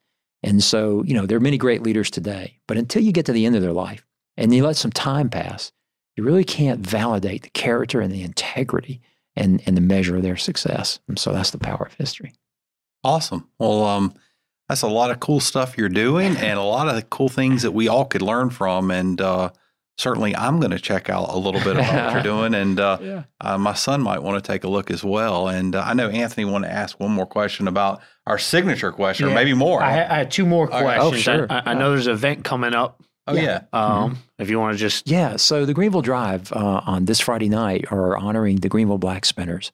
And 0.42 0.62
so, 0.62 1.02
you 1.04 1.12
know, 1.12 1.26
there 1.26 1.36
are 1.36 1.40
many 1.40 1.58
great 1.58 1.82
leaders 1.82 2.10
today, 2.10 2.58
but 2.66 2.78
until 2.78 3.02
you 3.02 3.12
get 3.12 3.26
to 3.26 3.32
the 3.32 3.44
end 3.44 3.56
of 3.56 3.62
their 3.62 3.72
life 3.72 4.06
and 4.36 4.54
you 4.54 4.64
let 4.64 4.76
some 4.76 4.90
time 4.90 5.28
pass, 5.28 5.72
you 6.16 6.24
really 6.24 6.44
can't 6.44 6.80
validate 6.80 7.42
the 7.42 7.50
character 7.50 8.00
and 8.00 8.12
the 8.12 8.22
integrity 8.22 9.02
and, 9.36 9.62
and 9.66 9.76
the 9.76 9.82
measure 9.82 10.16
of 10.16 10.22
their 10.22 10.36
success. 10.36 10.98
And 11.08 11.18
so 11.18 11.32
that's 11.32 11.50
the 11.50 11.58
power 11.58 11.86
of 11.86 11.94
history. 11.94 12.32
Awesome. 13.04 13.48
Well, 13.58 13.84
um, 13.84 14.14
that's 14.68 14.82
a 14.82 14.88
lot 14.88 15.10
of 15.10 15.20
cool 15.20 15.40
stuff 15.40 15.76
you're 15.76 15.88
doing 15.88 16.36
and 16.38 16.58
a 16.58 16.62
lot 16.62 16.88
of 16.88 17.10
cool 17.10 17.28
things 17.28 17.62
that 17.62 17.72
we 17.72 17.88
all 17.88 18.04
could 18.04 18.22
learn 18.22 18.50
from. 18.50 18.90
And 18.90 19.20
uh, 19.20 19.50
certainly 20.00 20.34
I'm 20.34 20.58
going 20.60 20.70
to 20.70 20.78
check 20.78 21.10
out 21.10 21.28
a 21.28 21.36
little 21.36 21.60
bit 21.60 21.76
about 21.76 21.94
what 21.94 22.12
you're 22.14 22.22
doing, 22.34 22.54
and 22.54 22.80
uh, 22.80 22.98
yeah. 23.00 23.22
uh, 23.40 23.58
my 23.58 23.74
son 23.74 24.00
might 24.00 24.22
want 24.22 24.42
to 24.42 24.52
take 24.52 24.64
a 24.64 24.68
look 24.68 24.90
as 24.90 25.04
well. 25.04 25.48
And 25.48 25.74
uh, 25.74 25.84
I 25.86 25.94
know 25.94 26.08
Anthony 26.08 26.46
wanted 26.46 26.68
to 26.68 26.72
ask 26.72 26.98
one 26.98 27.10
more 27.10 27.26
question 27.26 27.68
about 27.68 28.00
our 28.26 28.38
signature 28.38 28.92
question, 28.92 29.26
yeah. 29.26 29.32
or 29.32 29.34
maybe 29.34 29.52
more. 29.52 29.82
I, 29.82 29.92
I 29.92 30.18
had 30.18 30.30
two 30.30 30.46
more 30.46 30.66
questions. 30.66 31.04
Oh, 31.04 31.12
sure. 31.12 31.46
I, 31.50 31.62
I, 31.66 31.74
know 31.74 31.90
there's 31.90 32.06
an 32.06 32.14
event 32.14 32.44
coming 32.44 32.74
up. 32.74 33.02
Oh 33.26 33.34
yeah. 33.34 33.62
Um, 33.72 33.82
mm-hmm. 33.82 34.14
If 34.38 34.50
you 34.50 34.58
want 34.58 34.74
to 34.74 34.78
just 34.78 35.08
yeah, 35.08 35.36
so 35.36 35.66
the 35.66 35.74
Greenville 35.74 36.02
Drive 36.02 36.52
uh, 36.52 36.80
on 36.86 37.04
this 37.04 37.20
Friday 37.20 37.48
night 37.48 37.84
are 37.92 38.16
honoring 38.16 38.56
the 38.56 38.68
Greenville 38.68 38.98
Black 38.98 39.24
Spinners. 39.24 39.70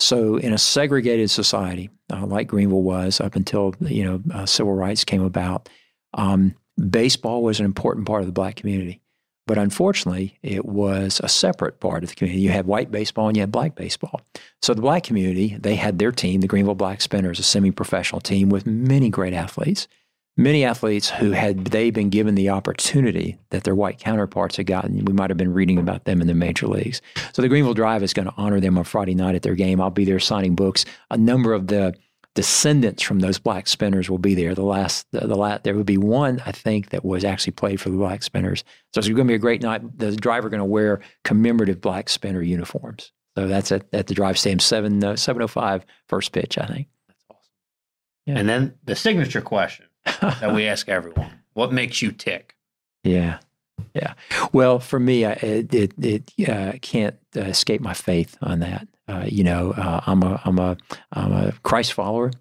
So 0.00 0.36
in 0.36 0.52
a 0.52 0.58
segregated 0.58 1.30
society 1.30 1.90
uh, 2.12 2.26
like 2.26 2.48
Greenville 2.48 2.82
was 2.82 3.20
up 3.20 3.36
until 3.36 3.74
you 3.80 4.04
know 4.04 4.22
uh, 4.32 4.46
civil 4.46 4.72
rights 4.72 5.04
came 5.04 5.22
about, 5.22 5.68
um, 6.14 6.54
baseball 6.90 7.42
was 7.42 7.60
an 7.60 7.66
important 7.66 8.06
part 8.06 8.22
of 8.22 8.26
the 8.26 8.32
black 8.32 8.56
community. 8.56 9.00
But 9.46 9.58
unfortunately, 9.58 10.38
it 10.42 10.64
was 10.64 11.20
a 11.22 11.28
separate 11.28 11.78
part 11.78 12.02
of 12.02 12.10
the 12.10 12.16
community. 12.16 12.42
You 12.42 12.50
had 12.50 12.66
white 12.66 12.90
baseball 12.90 13.28
and 13.28 13.36
you 13.36 13.42
had 13.42 13.52
black 13.52 13.76
baseball. 13.76 14.20
So 14.60 14.74
the 14.74 14.82
black 14.82 15.04
community, 15.04 15.56
they 15.58 15.76
had 15.76 15.98
their 15.98 16.10
team, 16.10 16.40
the 16.40 16.48
Greenville 16.48 16.74
Black 16.74 17.00
Spinners, 17.00 17.38
a 17.38 17.44
semi-professional 17.44 18.20
team 18.20 18.48
with 18.48 18.66
many 18.66 19.08
great 19.08 19.32
athletes. 19.32 19.86
Many 20.38 20.64
athletes 20.64 21.08
who 21.08 21.30
had 21.30 21.66
they 21.66 21.90
been 21.90 22.10
given 22.10 22.34
the 22.34 22.50
opportunity 22.50 23.38
that 23.50 23.64
their 23.64 23.74
white 23.74 23.98
counterparts 23.98 24.56
had 24.56 24.66
gotten, 24.66 25.02
we 25.06 25.14
might 25.14 25.30
have 25.30 25.38
been 25.38 25.54
reading 25.54 25.78
about 25.78 26.04
them 26.04 26.20
in 26.20 26.26
the 26.26 26.34
major 26.34 26.66
leagues. 26.66 27.00
So 27.32 27.40
the 27.40 27.48
Greenville 27.48 27.72
Drive 27.72 28.02
is 28.02 28.12
going 28.12 28.26
to 28.26 28.34
honor 28.36 28.60
them 28.60 28.76
on 28.76 28.84
Friday 28.84 29.14
night 29.14 29.34
at 29.34 29.40
their 29.42 29.54
game. 29.54 29.80
I'll 29.80 29.88
be 29.88 30.04
there 30.04 30.20
signing 30.20 30.54
books. 30.54 30.84
A 31.10 31.16
number 31.16 31.54
of 31.54 31.68
the 31.68 31.94
descendants 32.36 33.02
from 33.02 33.20
those 33.20 33.38
black 33.38 33.66
spinners 33.66 34.08
will 34.08 34.18
be 34.18 34.34
there. 34.34 34.54
The 34.54 34.62
last, 34.62 35.06
the, 35.10 35.26
the 35.26 35.34
last, 35.34 35.64
there 35.64 35.74
would 35.74 35.86
be 35.86 35.96
one, 35.96 36.40
I 36.44 36.52
think, 36.52 36.90
that 36.90 37.04
was 37.04 37.24
actually 37.24 37.54
played 37.54 37.80
for 37.80 37.88
the 37.88 37.96
black 37.96 38.22
spinners. 38.22 38.62
So 38.94 38.98
it's 38.98 39.08
going 39.08 39.16
to 39.16 39.24
be 39.24 39.34
a 39.34 39.38
great 39.38 39.62
night. 39.62 39.98
The 39.98 40.14
driver 40.14 40.50
going 40.50 40.60
to 40.60 40.64
wear 40.64 41.00
commemorative 41.24 41.80
black 41.80 42.08
spinner 42.10 42.42
uniforms. 42.42 43.10
So 43.36 43.48
that's 43.48 43.72
at, 43.72 43.86
at 43.92 44.06
the 44.06 44.14
drive 44.14 44.38
stadium, 44.38 44.60
7, 44.60 45.02
uh, 45.02 45.16
705 45.16 45.86
first 46.08 46.32
pitch, 46.32 46.58
I 46.58 46.66
think. 46.66 46.88
That's 47.08 47.24
awesome. 47.30 47.40
Yeah. 48.26 48.38
And 48.38 48.48
then 48.48 48.74
the 48.84 48.94
signature 48.94 49.40
question 49.40 49.86
that 50.20 50.54
we 50.54 50.66
ask 50.66 50.88
everyone 50.88 51.40
what 51.54 51.72
makes 51.72 52.02
you 52.02 52.12
tick? 52.12 52.54
Yeah. 53.02 53.38
Yeah. 53.94 54.12
Well, 54.52 54.78
for 54.78 55.00
me, 55.00 55.24
I, 55.24 55.32
it, 55.32 55.74
it, 55.74 55.92
it 55.98 56.48
uh, 56.48 56.72
can't 56.82 57.16
uh, 57.34 57.40
escape 57.40 57.80
my 57.80 57.94
faith 57.94 58.36
on 58.42 58.60
that. 58.60 58.86
Uh, 59.08 59.24
you 59.28 59.44
know, 59.44 59.72
uh, 59.72 60.00
I'm 60.06 60.22
a 60.22 60.40
I'm 60.44 60.58
a 60.58 60.76
I'm 61.12 61.32
a 61.32 61.52
Christ 61.62 61.92
follower, 61.92 62.32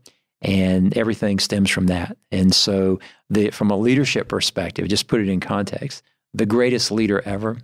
and 0.42 0.96
everything 0.98 1.40
stems 1.40 1.70
from 1.70 1.88
that. 1.88 2.18
And 2.32 2.54
so, 2.54 3.00
the 3.30 3.52
from 3.52 3.72
a 3.72 3.78
leadership 3.78 4.28
perspective, 4.28 4.88
just 4.88 5.08
put 5.08 5.22
it 5.22 5.30
in 5.30 5.40
context. 5.40 6.04
The 6.34 6.46
greatest 6.46 6.92
leader 6.92 7.22
ever 7.26 7.58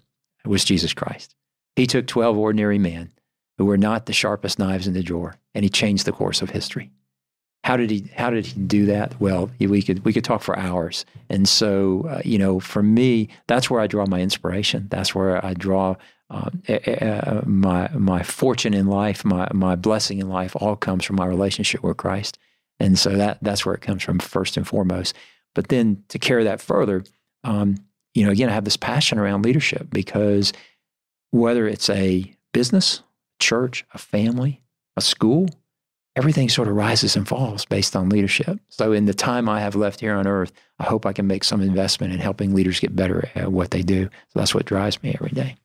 was 0.46 0.64
Jesus 0.64 0.94
Christ. 0.94 1.36
He 1.76 1.88
took 1.88 2.08
12 2.08 2.38
ordinary 2.38 2.78
men 2.78 3.12
who 3.58 3.66
were 3.66 3.78
not 3.78 4.06
the 4.06 4.14
sharpest 4.14 4.60
knives 4.60 4.88
in 4.88 4.94
the 4.94 5.04
drawer, 5.04 5.36
and 5.54 5.64
he 5.64 5.70
changed 5.70 6.06
the 6.06 6.12
course 6.12 6.42
of 6.42 6.50
history. 6.50 6.92
How 7.64 7.78
did 7.78 7.92
he? 7.92 8.10
How 8.16 8.32
did 8.32 8.46
he 8.46 8.60
do 8.60 8.88
that? 8.88 9.20
Well, 9.20 9.52
we 9.60 9.82
could 9.84 10.04
we 10.04 10.14
could 10.14 10.24
talk 10.24 10.42
for 10.42 10.58
hours. 10.58 11.06
And 11.30 11.48
so, 11.48 12.08
uh, 12.10 12.22
you 12.26 12.40
know, 12.40 12.60
for 12.60 12.82
me, 12.82 13.30
that's 13.48 13.70
where 13.70 13.80
I 13.80 13.88
draw 13.88 14.06
my 14.08 14.20
inspiration. 14.20 14.88
That's 14.90 15.14
where 15.14 15.44
I 15.46 15.54
draw 15.54 15.96
uh, 16.32 16.50
uh, 16.74 17.42
my 17.46 17.90
my 17.90 18.24
fortune 18.24 18.74
in 18.74 18.88
life, 18.88 19.26
my 19.26 19.48
my 19.54 19.76
blessing 19.76 20.20
in 20.20 20.30
life, 20.30 20.56
all 20.56 20.76
comes 20.76 21.04
from 21.04 21.18
my 21.18 21.26
relationship 21.26 21.84
with 21.84 21.98
Christ. 21.98 22.38
And 22.80 22.98
so 22.98 23.10
that 23.12 23.40
that's 23.42 23.66
where 23.66 23.76
it 23.76 23.82
comes 23.82 24.02
from 24.02 24.20
first 24.20 24.58
and 24.58 24.68
foremost. 24.68 25.16
But 25.54 25.68
then 25.68 26.04
to 26.08 26.18
carry 26.18 26.46
that 26.46 26.62
further, 26.62 27.04
um, 27.44 27.76
you 28.14 28.26
know, 28.26 28.32
again, 28.32 28.50
I 28.50 28.54
have 28.54 28.64
this 28.66 28.78
passion 28.78 29.20
around 29.20 29.44
leadership 29.44 29.88
because 29.92 30.54
whether 31.32 31.68
it's 31.68 31.90
a 31.90 32.34
business, 32.54 33.04
church, 33.40 33.86
a 33.94 33.98
family, 33.98 34.62
a 34.98 35.02
school, 35.02 35.48
everything 36.16 36.50
sort 36.50 36.68
of 36.68 36.76
rises 36.76 37.16
and 37.16 37.28
falls 37.28 37.66
based 37.66 37.96
on 37.96 38.10
leadership. 38.10 38.60
So, 38.70 38.92
in 38.92 39.06
the 39.06 39.14
time 39.14 39.48
I 39.50 39.62
have 39.62 39.76
left 39.76 40.00
here 40.00 40.14
on 40.14 40.28
earth, 40.28 40.52
I 40.80 40.86
hope 40.86 41.06
I 41.06 41.14
can 41.14 41.28
make 41.28 41.44
some 41.44 41.62
investment 41.62 42.14
in 42.14 42.20
helping 42.20 42.54
leaders 42.54 42.80
get 42.80 42.96
better 42.96 43.30
at 43.36 43.52
what 43.52 43.72
they 43.72 43.82
do. 43.82 44.06
So, 44.06 44.40
that's 44.40 44.56
what 44.56 44.66
drives 44.66 45.02
me 45.04 45.14
every 45.14 45.32
day. 45.32 45.56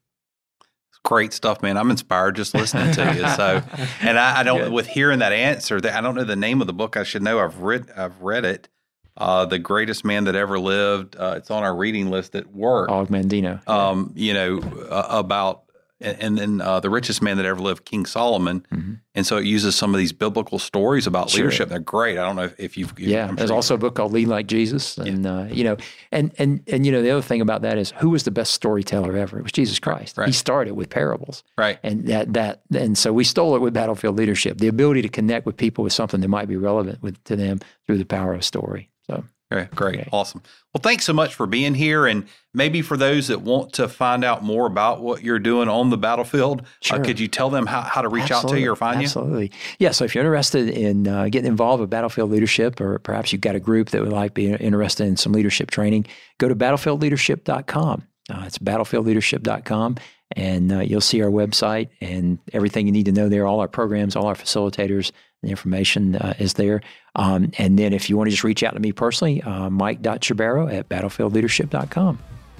Great 1.06 1.32
stuff, 1.32 1.62
man. 1.62 1.76
I'm 1.76 1.92
inspired 1.92 2.34
just 2.34 2.52
listening 2.52 2.92
to 2.94 3.14
you. 3.14 3.28
So, 3.28 3.62
and 4.00 4.18
I, 4.18 4.40
I 4.40 4.42
don't, 4.42 4.58
Good. 4.58 4.72
with 4.72 4.88
hearing 4.88 5.20
that 5.20 5.32
answer, 5.32 5.80
that 5.80 5.94
I 5.94 6.00
don't 6.00 6.16
know 6.16 6.24
the 6.24 6.34
name 6.34 6.60
of 6.60 6.66
the 6.66 6.72
book. 6.72 6.96
I 6.96 7.04
should 7.04 7.22
know. 7.22 7.38
I've 7.38 7.60
read, 7.60 7.88
I've 7.96 8.20
read 8.20 8.44
it. 8.44 8.68
Uh, 9.16 9.46
the 9.46 9.60
greatest 9.60 10.04
man 10.04 10.24
that 10.24 10.34
ever 10.34 10.58
lived. 10.58 11.14
Uh, 11.16 11.34
it's 11.36 11.48
on 11.50 11.62
our 11.62 11.74
reading 11.74 12.10
list 12.10 12.34
at 12.34 12.52
work. 12.52 12.90
Og 12.90 13.08
Mandino. 13.08 13.66
Um, 13.68 14.12
you 14.16 14.34
know, 14.34 14.58
uh, 14.90 15.06
about 15.08 15.62
and 16.00 16.36
then 16.36 16.60
uh, 16.60 16.80
the 16.80 16.90
richest 16.90 17.22
man 17.22 17.38
that 17.38 17.46
ever 17.46 17.60
lived, 17.60 17.84
King 17.84 18.04
Solomon. 18.04 18.66
Mm-hmm. 18.72 18.94
And 19.14 19.26
so 19.26 19.38
it 19.38 19.46
uses 19.46 19.74
some 19.74 19.94
of 19.94 19.98
these 19.98 20.12
biblical 20.12 20.58
stories 20.58 21.06
about 21.06 21.30
sure. 21.30 21.44
leadership. 21.44 21.70
They're 21.70 21.78
great. 21.78 22.18
I 22.18 22.26
don't 22.26 22.36
know 22.36 22.44
if, 22.44 22.60
if 22.60 22.76
you've. 22.76 22.98
Yeah, 22.98 23.32
there's 23.32 23.50
also 23.50 23.74
a 23.74 23.78
book 23.78 23.94
called 23.94 24.12
Lead 24.12 24.28
Like 24.28 24.46
Jesus, 24.46 24.98
and 24.98 25.24
yeah. 25.24 25.34
uh, 25.34 25.44
you 25.44 25.64
know, 25.64 25.76
and 26.12 26.32
and 26.38 26.62
and 26.66 26.84
you 26.84 26.92
know, 26.92 27.00
the 27.00 27.10
other 27.10 27.22
thing 27.22 27.40
about 27.40 27.62
that 27.62 27.78
is 27.78 27.92
who 27.92 28.10
was 28.10 28.24
the 28.24 28.30
best 28.30 28.52
storyteller 28.52 29.16
ever? 29.16 29.38
It 29.38 29.42
was 29.42 29.52
Jesus 29.52 29.78
Christ. 29.78 30.18
Right. 30.18 30.26
He 30.26 30.32
started 30.32 30.72
with 30.72 30.90
parables, 30.90 31.42
right? 31.56 31.78
And 31.82 32.06
that 32.08 32.34
that 32.34 32.62
and 32.74 32.98
so 32.98 33.12
we 33.12 33.24
stole 33.24 33.56
it 33.56 33.62
with 33.62 33.72
battlefield 33.72 34.18
leadership, 34.18 34.58
the 34.58 34.68
ability 34.68 35.02
to 35.02 35.08
connect 35.08 35.46
with 35.46 35.56
people 35.56 35.82
with 35.82 35.94
something 35.94 36.20
that 36.20 36.28
might 36.28 36.48
be 36.48 36.56
relevant 36.56 37.02
with 37.02 37.22
to 37.24 37.36
them 37.36 37.60
through 37.86 37.98
the 37.98 38.04
power 38.04 38.34
of 38.34 38.44
story. 38.44 38.90
So 39.06 39.24
Okay, 39.52 39.68
great. 39.76 40.00
Okay. 40.00 40.08
Awesome. 40.12 40.42
Well, 40.74 40.80
thanks 40.82 41.04
so 41.04 41.12
much 41.12 41.34
for 41.36 41.46
being 41.46 41.74
here. 41.74 42.06
And 42.06 42.26
maybe 42.52 42.82
for 42.82 42.96
those 42.96 43.28
that 43.28 43.42
want 43.42 43.74
to 43.74 43.86
find 43.88 44.24
out 44.24 44.42
more 44.42 44.66
about 44.66 45.00
what 45.00 45.22
you're 45.22 45.38
doing 45.38 45.68
on 45.68 45.90
the 45.90 45.96
battlefield, 45.96 46.62
uh, 46.62 46.64
sure. 46.80 47.00
uh, 47.00 47.04
could 47.04 47.20
you 47.20 47.28
tell 47.28 47.48
them 47.48 47.64
how, 47.66 47.82
how 47.82 48.02
to 48.02 48.08
reach 48.08 48.30
Absolutely. 48.30 48.50
out 48.50 48.54
to 48.54 48.60
you 48.60 48.72
or 48.72 48.76
find 48.76 49.02
Absolutely. 49.02 49.32
you? 49.32 49.44
Absolutely. 49.44 49.76
Yeah. 49.78 49.90
So 49.92 50.04
if 50.04 50.14
you're 50.14 50.24
interested 50.24 50.68
in 50.68 51.06
uh, 51.06 51.28
getting 51.28 51.48
involved 51.48 51.80
with 51.80 51.90
battlefield 51.90 52.30
leadership, 52.30 52.80
or 52.80 52.98
perhaps 52.98 53.32
you've 53.32 53.40
got 53.40 53.54
a 53.54 53.60
group 53.60 53.90
that 53.90 54.02
would 54.02 54.12
like 54.12 54.34
be 54.34 54.52
interested 54.52 55.06
in 55.06 55.16
some 55.16 55.32
leadership 55.32 55.70
training, 55.70 56.06
go 56.38 56.48
to 56.48 56.56
battlefieldleadership.com. 56.56 58.06
Uh, 58.28 58.42
it's 58.44 58.58
battlefieldleadership.com. 58.58 59.96
And 60.32 60.72
uh, 60.72 60.80
you'll 60.80 61.00
see 61.00 61.22
our 61.22 61.30
website 61.30 61.88
and 62.00 62.38
everything 62.52 62.86
you 62.86 62.92
need 62.92 63.06
to 63.06 63.12
know 63.12 63.28
there, 63.28 63.46
all 63.46 63.60
our 63.60 63.68
programs, 63.68 64.16
all 64.16 64.26
our 64.26 64.34
facilitators, 64.34 65.12
the 65.42 65.50
information 65.50 66.16
uh, 66.16 66.34
is 66.38 66.54
there. 66.54 66.82
Um, 67.14 67.52
and 67.58 67.78
then 67.78 67.92
if 67.92 68.10
you 68.10 68.16
want 68.16 68.26
to 68.26 68.30
just 68.32 68.44
reach 68.44 68.62
out 68.62 68.74
to 68.74 68.80
me 68.80 68.92
personally, 68.92 69.42
uh, 69.42 69.70
mike.chibbaro 69.70 70.72
at 70.72 70.88
battlefieldleadership.com. 70.88 72.18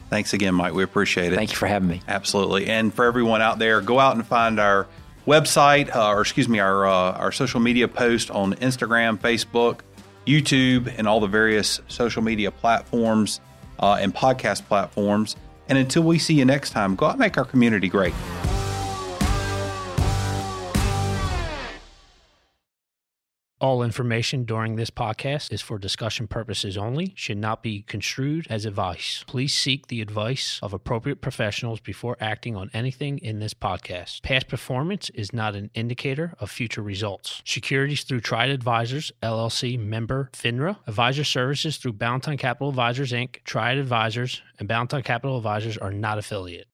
Thanks 0.09 0.33
again, 0.33 0.55
Mike. 0.55 0.73
We 0.75 0.85
appreciate 0.85 1.33
it. 1.33 1.37
Thank 1.37 1.51
you 1.51 1.57
for 1.57 1.67
having 1.67 1.89
me. 1.89 2.01
Absolutely. 2.07 2.67
And 2.67 2.95
for 2.95 3.05
everyone 3.05 3.43
out 3.43 3.59
there, 3.59 3.81
go 3.81 3.99
out 3.99 4.15
and 4.15 4.25
find 4.25 4.61
our 4.61 4.87
website, 5.27 5.95
uh, 5.95 6.11
or 6.11 6.21
excuse 6.21 6.49
me, 6.49 6.61
our, 6.61 6.87
uh, 6.87 7.13
our 7.13 7.33
social 7.33 7.59
media 7.59 7.89
post 7.89 8.31
on 8.31 8.55
Instagram, 8.55 9.19
Facebook, 9.19 9.81
YouTube, 10.25 10.93
and 10.97 11.09
all 11.09 11.21
the 11.21 11.27
various 11.27 11.81
social 11.89 12.23
media 12.23 12.53
platforms 12.53 13.41
uh, 13.81 13.99
and 14.01 14.15
podcast 14.15 14.67
platforms. 14.67 15.37
And 15.69 15.79
until 15.79 16.03
we 16.03 16.19
see 16.19 16.35
you 16.35 16.45
next 16.45 16.71
time, 16.71 16.95
go 16.95 17.07
out 17.07 17.13
and 17.13 17.21
make 17.21 17.37
our 17.37 17.45
community 17.45 17.89
great. 17.89 18.15
All 23.59 23.83
information 23.83 24.45
during 24.45 24.77
this 24.77 24.91
podcast 24.91 25.51
is 25.51 25.63
for 25.63 25.79
discussion 25.79 26.27
purposes 26.27 26.77
only, 26.77 27.15
should 27.17 27.39
not 27.39 27.63
be 27.63 27.81
construed 27.81 28.47
as 28.51 28.67
advice. 28.67 29.25
Please 29.27 29.55
seek 29.55 29.87
the 29.87 30.03
advice 30.03 30.61
of 30.63 30.75
appropriate 30.75 31.23
professionals 31.23 31.81
before 31.81 32.19
acting 32.21 32.55
on 32.55 32.71
anything 32.75 33.17
in 33.17 33.39
this 33.39 33.55
podcast. 33.55 34.21
Past 34.21 34.49
performance 34.49 35.09
is 35.15 35.33
not 35.33 35.57
an 35.57 35.71
indicator 35.73 36.35
of 36.39 36.51
future 36.51 36.83
results. 36.83 37.41
Securities 37.47 38.05
through 38.05 38.21
Triad 38.21 38.51
Advisors, 38.51 39.11
LLC 39.23 39.79
member 39.79 40.29
FINRA. 40.35 40.77
Advisor 40.87 41.25
services 41.25 41.79
through 41.79 41.95
Ballantine 41.95 42.37
Capital 42.37 42.69
Advisors, 42.69 43.13
Inc., 43.13 43.43
Triad 43.45 43.79
Advisors, 43.79 44.43
and 44.59 44.69
Ballantine 44.69 45.03
Capital 45.03 45.39
Advisors 45.39 45.79
are 45.79 45.93
not 45.93 46.19
affiliate. 46.19 46.69